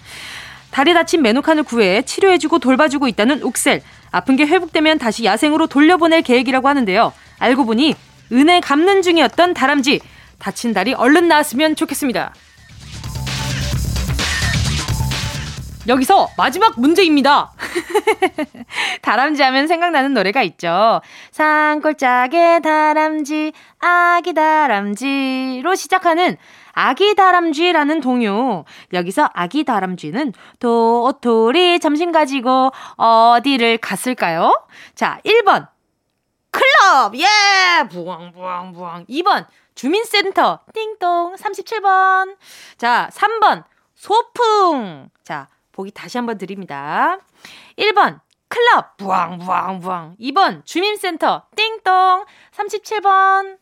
다리 0.70 0.95
다친 0.95 1.22
메노칸을 1.22 1.64
구해 1.64 2.03
치료해주고 2.03 2.59
돌봐주고 2.59 3.09
있다는 3.09 3.43
욱셀. 3.43 3.82
아픈 4.11 4.36
게 4.36 4.47
회복되면 4.47 4.99
다시 4.99 5.24
야생으로 5.24 5.66
돌려보낼 5.66 6.22
계획이라고 6.22 6.68
하는데요. 6.68 7.12
알고 7.38 7.64
보니 7.66 7.95
은혜 8.32 8.61
갚는 8.61 9.03
중이었던 9.03 9.55
다람쥐. 9.55 10.01
다친 10.43 10.74
다리 10.74 10.93
얼른 10.93 11.28
나았으면 11.28 11.76
좋겠습니다. 11.76 12.34
여기서 15.86 16.28
마지막 16.36 16.80
문제입니다. 16.80 17.53
다람쥐 19.03 19.40
하면 19.40 19.68
생각나는 19.68 20.14
노래가 20.14 20.43
있죠. 20.43 21.01
산골짜기의 21.30 22.61
다람쥐, 22.61 23.53
아기 23.78 24.34
다람쥐로 24.34 25.76
시작하는 25.76 26.36
아기 26.72 27.14
다람쥐라는 27.14 28.01
동요. 28.01 28.64
여기서 28.93 29.30
아기 29.34 29.62
다람쥐는 29.62 30.32
도토리 30.59 31.78
점심 31.78 32.11
가지고 32.11 32.72
어디를 32.97 33.78
갔을까요? 33.78 34.61
자, 34.97 35.20
1번. 35.24 35.71
클럽! 36.53 37.14
예! 37.16 37.88
부엉부엉부엉. 37.88 39.07
2번. 39.07 39.46
주민센터. 39.74 40.61
띵동. 40.72 41.34
37번. 41.34 42.36
자, 42.78 43.11
3번. 43.12 43.64
소풍. 43.94 45.09
자, 45.24 45.48
보기 45.72 45.90
다시 45.90 46.18
한번 46.18 46.38
드립니다. 46.38 47.18
1번 47.78 48.20
클럽 48.48 48.98
부엉부엉부엉 48.98 50.16
2번 50.20 50.64
주민센터 50.66 51.46
띵동 51.57 52.26
37번 52.53 53.59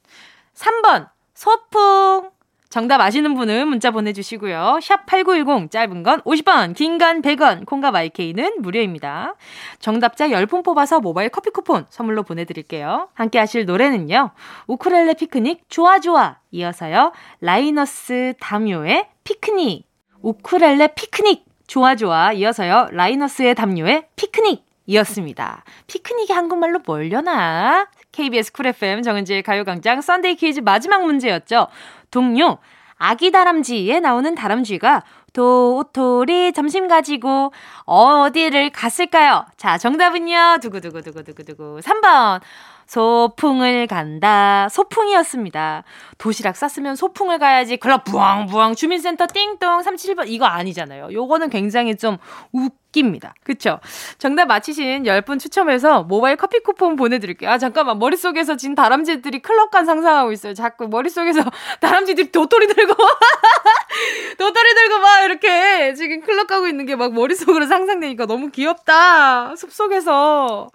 3번 0.55 1.09
소풍 1.35 2.31
정답 2.71 3.01
아시는 3.01 3.35
분은 3.35 3.67
문자 3.67 3.91
보내주시고요. 3.91 4.79
샵 4.81 5.05
8910 5.07 5.73
짧은 5.73 6.05
건 6.05 6.21
50원, 6.23 6.75
긴 6.77 6.99
건 6.99 7.21
100원, 7.21 7.67
콩과 7.67 7.91
마이케이는 7.91 8.63
무료입니다. 8.63 9.35
정답자 9.81 10.29
10분 10.29 10.65
뽑아서 10.65 11.01
모바일 11.01 11.31
커피 11.31 11.51
쿠폰 11.51 11.85
선물로 11.91 12.23
보내드릴게요. 12.23 13.09
함께 13.15 13.41
하실 13.41 13.65
노래는요. 13.67 14.31
우쿨렐레 14.69 15.15
피크닉 15.15 15.69
좋아 15.69 15.99
좋아 15.99 16.37
이어서요. 16.53 17.13
라이너스 17.41 18.35
담요의 18.39 19.09
피크닉 19.25 19.85
우쿨렐레 20.23 20.95
피크닉 20.95 21.45
좋아 21.67 21.97
좋아 21.97 22.33
이어서요. 22.33 22.89
라이너스의 22.93 23.55
담요의 23.57 24.07
피크닉 24.15 24.65
이었습니다. 24.87 25.65
피크닉이 25.87 26.33
한국말로 26.33 26.81
뭘려나? 26.85 27.89
KBS 28.11 28.53
쿨 28.53 28.67
FM 28.67 29.03
정은지의 29.03 29.45
가요광장 29.45 30.01
Sunday 30.01 30.35
퀴즈 30.35 30.61
마지막 30.61 31.05
문제였죠. 31.07 31.69
동요 32.11 32.59
아기 32.97 33.31
다람쥐에 33.31 34.01
나오는 34.01 34.35
다람쥐가 34.35 35.03
도토리 35.33 36.53
점심 36.53 36.89
가지고 36.89 37.53
어디를 37.85 38.71
갔을까요? 38.71 39.47
자, 39.57 39.79
정답은요. 39.79 40.59
두구두구두구두구두구. 40.61 41.81
3번. 41.83 42.41
소풍을 42.87 43.87
간다. 43.87 44.69
소풍이었습니다. 44.69 45.85
도시락 46.19 46.57
쌌으면 46.57 46.97
소풍을 46.97 47.39
가야지. 47.39 47.77
클럽 47.77 48.03
부엉부엉 48.05 48.75
주민센터 48.75 49.29
띵동 49.33 49.83
37번 49.83 50.25
이거 50.27 50.47
아니잖아요. 50.47 51.13
요거는 51.13 51.51
굉장히 51.51 51.97
좀 51.97 52.19
웃 52.53 52.73
깁니다. 52.93 53.35
그쵸? 53.43 53.81
정답 54.19 54.47
맞히신 54.47 55.03
10분 55.05 55.41
추첨해서 55.41 56.05
모바일 56.05 56.37
커피 56.37 56.61
쿠폰 56.61 56.97
보내드릴게요. 56.97 57.51
아 57.51 57.59
잠깐만 57.59 57.99
머릿속에서 57.99 58.57
진 58.57 58.75
다람쥐들이 58.75 59.41
클럽 59.41 59.71
간 59.71 59.85
상상하고 59.85 60.33
있어요. 60.33 60.55
자꾸 60.55 60.89
머릿속에서 60.89 61.41
다람쥐들이 61.81 62.31
도토리 62.31 62.67
들고 62.69 62.95
도토리 64.39 64.75
들고 64.75 64.99
막 65.01 65.23
이렇게 65.25 65.95
지금 65.95 66.21
클럽 66.21 66.47
가고 66.47 66.67
있는 66.69 66.87
게 66.87 67.01
막 67.01 67.15
머릿속으로 67.15 67.67
상상되니까 67.67 68.27
너무 68.27 68.51
귀엽다. 68.51 69.57
숲속에서. 69.57 70.69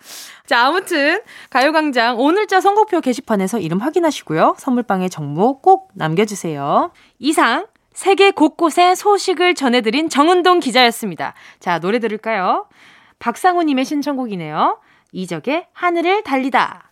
자, 0.47 0.65
아무튼 0.65 1.21
가요광장 1.51 2.19
오늘자 2.19 2.61
선곡표 2.61 3.01
게시판에서 3.01 3.59
이름 3.59 3.77
확인하시고요. 3.79 4.55
선물방에 4.57 5.09
정보 5.09 5.61
꼭 5.61 5.89
남겨주세요. 5.93 6.91
이상 7.19 7.67
세계 7.95 8.29
곳곳에 8.31 8.93
소식을 8.93 9.55
전해드린 9.55 10.09
정은동 10.09 10.59
기자였습니다. 10.59 11.33
자, 11.61 11.79
노래 11.79 11.99
들을까요? 11.99 12.67
박상우님의 13.19 13.85
신청곡이네요. 13.85 14.79
이적의 15.13 15.67
하늘을 15.71 16.23
달리다. 16.23 16.91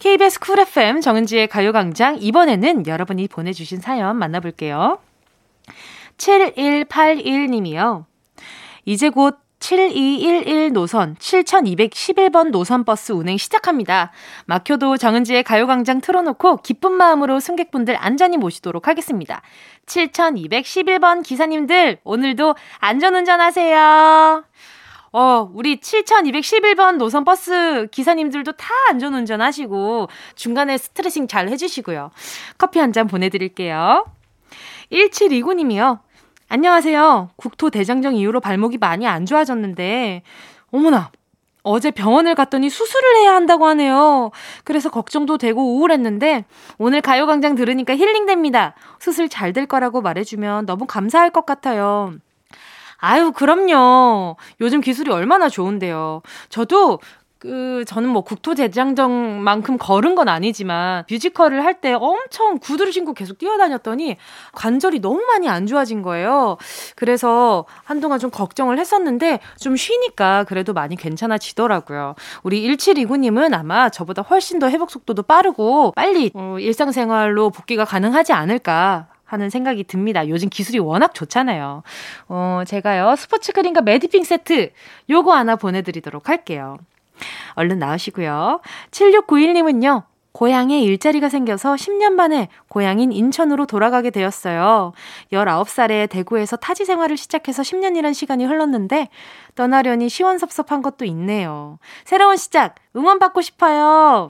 KBS 0.00 0.40
쿨 0.40 0.58
FM 0.58 1.00
정은지의 1.00 1.46
가요광장 1.46 2.18
이번에는 2.20 2.88
여러분이 2.88 3.28
보내주신 3.28 3.80
사연 3.80 4.16
만나볼게요. 4.16 4.98
7181님이요. 6.18 8.04
이제 8.84 9.08
곧 9.10 9.38
7211 9.66 10.72
노선 10.72 11.16
7211번 11.16 12.50
노선 12.50 12.84
버스 12.84 13.10
운행 13.10 13.36
시작합니다. 13.36 14.12
막혀도 14.44 14.96
정은지의 14.96 15.42
가요광장 15.42 16.00
틀어놓고 16.00 16.58
기쁜 16.58 16.92
마음으로 16.92 17.40
승객분들 17.40 17.96
안전히 17.98 18.36
모시도록 18.36 18.86
하겠습니다. 18.86 19.42
7211번 19.86 21.24
기사님들 21.24 21.98
오늘도 22.04 22.54
안전운전 22.78 23.40
하세요. 23.40 24.44
어, 25.10 25.50
우리 25.52 25.80
7211번 25.80 26.98
노선 26.98 27.24
버스 27.24 27.88
기사님들도 27.90 28.52
다 28.52 28.68
안전운전 28.90 29.40
하시고 29.40 30.08
중간에 30.36 30.78
스트레칭 30.78 31.26
잘 31.26 31.48
해주시고요. 31.48 32.12
커피 32.56 32.78
한 32.78 32.92
잔 32.92 33.08
보내드릴게요. 33.08 34.04
1729님이요. 34.92 36.05
안녕하세요. 36.48 37.30
국토 37.36 37.70
대장정 37.70 38.14
이후로 38.14 38.40
발목이 38.40 38.78
많이 38.78 39.06
안 39.06 39.26
좋아졌는데, 39.26 40.22
어머나, 40.70 41.10
어제 41.64 41.90
병원을 41.90 42.36
갔더니 42.36 42.70
수술을 42.70 43.16
해야 43.16 43.34
한다고 43.34 43.66
하네요. 43.66 44.30
그래서 44.62 44.88
걱정도 44.88 45.38
되고 45.38 45.60
우울했는데, 45.76 46.44
오늘 46.78 47.00
가요광장 47.00 47.56
들으니까 47.56 47.96
힐링됩니다. 47.96 48.74
수술 49.00 49.28
잘 49.28 49.52
될 49.52 49.66
거라고 49.66 50.02
말해주면 50.02 50.66
너무 50.66 50.86
감사할 50.86 51.30
것 51.30 51.46
같아요. 51.46 52.14
아유, 52.98 53.32
그럼요. 53.32 54.36
요즘 54.60 54.80
기술이 54.80 55.10
얼마나 55.10 55.48
좋은데요. 55.48 56.22
저도 56.48 57.00
그 57.46 57.84
저는 57.86 58.08
뭐 58.08 58.22
국토대장정만큼 58.22 59.78
걸은 59.78 60.14
건 60.16 60.28
아니지만 60.28 61.04
뮤지컬을 61.08 61.64
할 61.64 61.76
때 61.76 61.92
엄청 61.92 62.58
구두를 62.58 62.90
신고 62.90 63.12
계속 63.12 63.36
뛰어다녔더니 63.36 64.16
관절이 64.52 65.00
너무 65.00 65.20
많이 65.26 65.46
안 65.46 65.66
좋아진 65.66 66.00
거예요. 66.00 66.56
그래서 66.96 67.66
한동안 67.84 68.18
좀 68.18 68.30
걱정을 68.30 68.78
했었는데 68.78 69.40
좀 69.60 69.76
쉬니까 69.76 70.44
그래도 70.44 70.72
많이 70.72 70.96
괜찮아지더라고요. 70.96 72.14
우리 72.42 72.66
1729님은 72.66 73.52
아마 73.52 73.90
저보다 73.90 74.22
훨씬 74.22 74.58
더 74.58 74.70
회복 74.70 74.90
속도도 74.90 75.22
빠르고 75.24 75.92
빨리 75.94 76.30
어, 76.34 76.56
일상생활로 76.58 77.50
복귀가 77.50 77.84
가능하지 77.84 78.32
않을까 78.32 79.08
하는 79.26 79.50
생각이 79.50 79.84
듭니다. 79.84 80.26
요즘 80.28 80.48
기술이 80.48 80.78
워낙 80.78 81.12
좋잖아요. 81.14 81.82
어, 82.28 82.62
제가요, 82.66 83.16
스포츠 83.16 83.52
크림과 83.52 83.82
매디핑 83.82 84.24
세트 84.24 84.70
요거 85.10 85.34
하나 85.34 85.56
보내드리도록 85.56 86.30
할게요. 86.30 86.78
얼른 87.54 87.78
나으시고요. 87.78 88.60
7691님은요. 88.90 90.04
고향에 90.36 90.82
일자리가 90.82 91.30
생겨서 91.30 91.76
10년 91.76 92.12
만에 92.12 92.48
고향인 92.68 93.10
인천으로 93.10 93.64
돌아가게 93.64 94.10
되었어요. 94.10 94.92
19살에 95.32 96.10
대구에서 96.10 96.56
타지 96.56 96.84
생활을 96.84 97.16
시작해서 97.16 97.62
10년이란 97.62 98.12
시간이 98.12 98.44
흘렀는데 98.44 99.08
떠나려니 99.54 100.10
시원섭섭한 100.10 100.82
것도 100.82 101.06
있네요. 101.06 101.78
새로운 102.04 102.36
시작 102.36 102.74
응원받고 102.94 103.40
싶어요. 103.40 104.28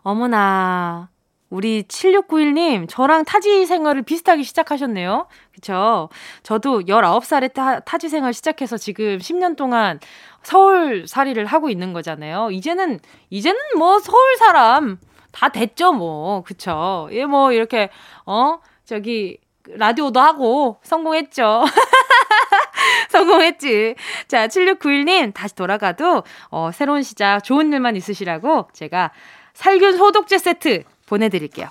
어머나 0.00 1.11
우리 1.52 1.82
7691님, 1.82 2.88
저랑 2.88 3.26
타지 3.26 3.66
생활을 3.66 4.00
비슷하게 4.00 4.42
시작하셨네요. 4.42 5.26
그쵸? 5.54 6.08
저도 6.42 6.80
19살에 6.84 7.52
타, 7.52 7.80
타지 7.80 8.08
생활 8.08 8.32
시작해서 8.32 8.78
지금 8.78 9.18
10년 9.18 9.54
동안 9.54 10.00
서울 10.42 11.06
살이를 11.06 11.44
하고 11.44 11.68
있는 11.68 11.92
거잖아요. 11.92 12.50
이제는, 12.52 13.00
이제는 13.28 13.60
뭐 13.76 13.98
서울 13.98 14.36
사람 14.38 14.98
다 15.30 15.50
됐죠, 15.50 15.92
뭐. 15.92 16.42
그쵸? 16.42 17.10
예, 17.12 17.26
뭐, 17.26 17.52
이렇게, 17.52 17.90
어, 18.24 18.58
저기, 18.86 19.36
라디오도 19.68 20.20
하고 20.20 20.78
성공했죠. 20.84 21.64
성공했지. 23.10 23.94
자, 24.26 24.48
7691님, 24.48 25.34
다시 25.34 25.54
돌아가도, 25.54 26.22
어, 26.48 26.70
새로운 26.72 27.02
시작, 27.02 27.44
좋은 27.44 27.70
일만 27.70 27.94
있으시라고 27.96 28.68
제가 28.72 29.10
살균 29.52 29.98
소독제 29.98 30.38
세트 30.38 30.84
보내드릴게요. 31.12 31.68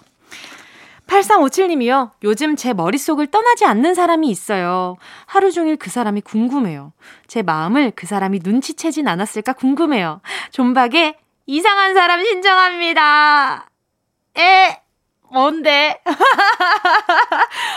8357님이요. 1.08 2.12
요즘 2.24 2.56
제 2.56 2.74
머릿속을 2.74 3.28
떠나지 3.28 3.66
않는 3.66 3.96
사람이 3.96 4.30
있어요. 4.30 4.96
하루 5.26 5.52
종일 5.52 5.76
그 5.76 5.90
사람이 5.90 6.22
궁금해요. 6.22 6.94
제 7.28 7.42
마음을 7.42 7.92
그 7.96 8.06
사람이 8.08 8.40
눈치채진 8.44 9.08
않았을까 9.08 9.54
궁금해요. 9.54 10.22
존박에 10.52 11.18
이상한 11.48 11.96
사람 11.96 12.24
신청합니다. 12.24 13.70
에, 14.38 14.82
뭔데? 15.30 16.02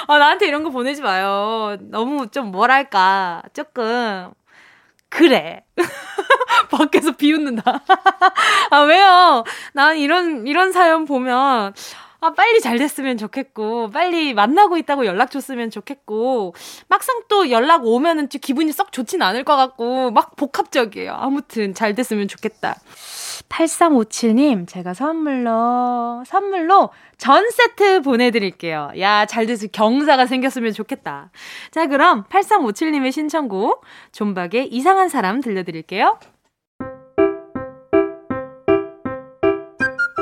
아, 0.07 0.19
나한테 0.19 0.47
이런 0.47 0.62
거 0.62 0.71
보내지 0.71 1.03
마요. 1.03 1.77
너무 1.81 2.29
좀 2.29 2.53
뭐랄까. 2.53 3.43
조금. 3.53 4.31
그래. 5.15 5.62
밖에서 6.71 7.12
비웃는다. 7.12 7.62
아, 8.71 8.81
왜요? 8.81 9.45
난 9.73 9.97
이런, 9.97 10.47
이런 10.47 10.73
사연 10.73 11.05
보면, 11.05 11.73
아, 12.25 12.33
빨리 12.33 12.62
잘 12.62 12.79
됐으면 12.79 13.18
좋겠고, 13.18 13.91
빨리 13.91 14.33
만나고 14.33 14.79
있다고 14.79 15.05
연락 15.05 15.31
줬으면 15.31 15.70
좋겠고, 15.70 16.55
막상 16.89 17.20
또 17.29 17.51
연락 17.51 17.85
오면은 17.85 18.29
기분이 18.29 18.72
썩 18.72 18.93
좋진 18.93 19.20
않을 19.20 19.45
것 19.45 19.57
같고, 19.57 20.11
막 20.11 20.35
복합적이에요. 20.35 21.12
아무튼 21.12 21.75
잘 21.75 21.95
됐으면 21.95 22.27
좋겠다. 22.27 22.77
8357님, 23.51 24.66
제가 24.66 24.95
선물로, 24.95 26.25
선물로 26.27 26.89
전 27.18 27.51
세트 27.51 28.01
보내드릴게요. 28.01 28.93
야, 29.01 29.27
잘 29.27 29.45
돼서 29.45 29.66
경사가 29.66 30.25
생겼으면 30.25 30.72
좋겠다. 30.72 31.31
자, 31.72 31.87
그럼 31.89 32.25
8357님의 32.31 33.12
신청곡, 33.12 33.85
존박의 34.12 34.68
이상한 34.68 35.11
사람 35.11 35.43
들려드릴게요. 35.43 36.18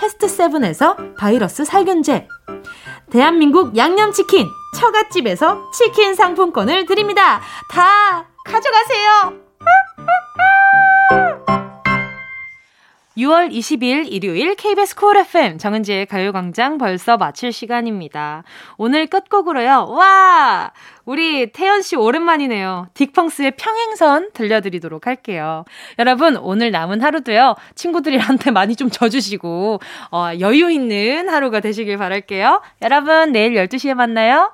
패스트 0.00 0.28
세븐에서 0.28 0.96
바이러스 1.18 1.64
살균제 1.64 2.28
대한민국 3.10 3.76
양념치킨 3.76 4.48
처갓집에서 4.76 5.70
치킨 5.72 6.14
상품권을 6.14 6.86
드립니다. 6.86 7.40
다 7.70 8.26
가져가세요. 8.44 9.44
6월 13.16 13.52
20일 13.52 14.06
일요일 14.10 14.56
KBS 14.56 14.96
쿨 14.96 15.16
FM 15.16 15.58
정은지의 15.58 16.06
가요광장 16.06 16.78
벌써 16.78 17.16
마칠 17.16 17.52
시간입니다. 17.52 18.42
오늘 18.76 19.06
끝곡으로요. 19.06 19.86
와! 19.90 20.72
우리 21.04 21.52
태연 21.52 21.82
씨 21.82 21.94
오랜만이네요. 21.94 22.88
딕펑스의 22.94 23.54
평행선 23.56 24.30
들려드리도록 24.32 25.06
할게요. 25.06 25.64
여러분, 26.00 26.36
오늘 26.36 26.72
남은 26.72 27.02
하루도요. 27.02 27.54
친구들이한테 27.76 28.50
많이 28.50 28.74
좀 28.74 28.90
져주시고, 28.90 29.80
어, 30.10 30.30
여유 30.40 30.70
있는 30.70 31.28
하루가 31.28 31.60
되시길 31.60 31.96
바랄게요. 31.98 32.62
여러분, 32.82 33.30
내일 33.30 33.54
12시에 33.54 33.94
만나요. 33.94 34.50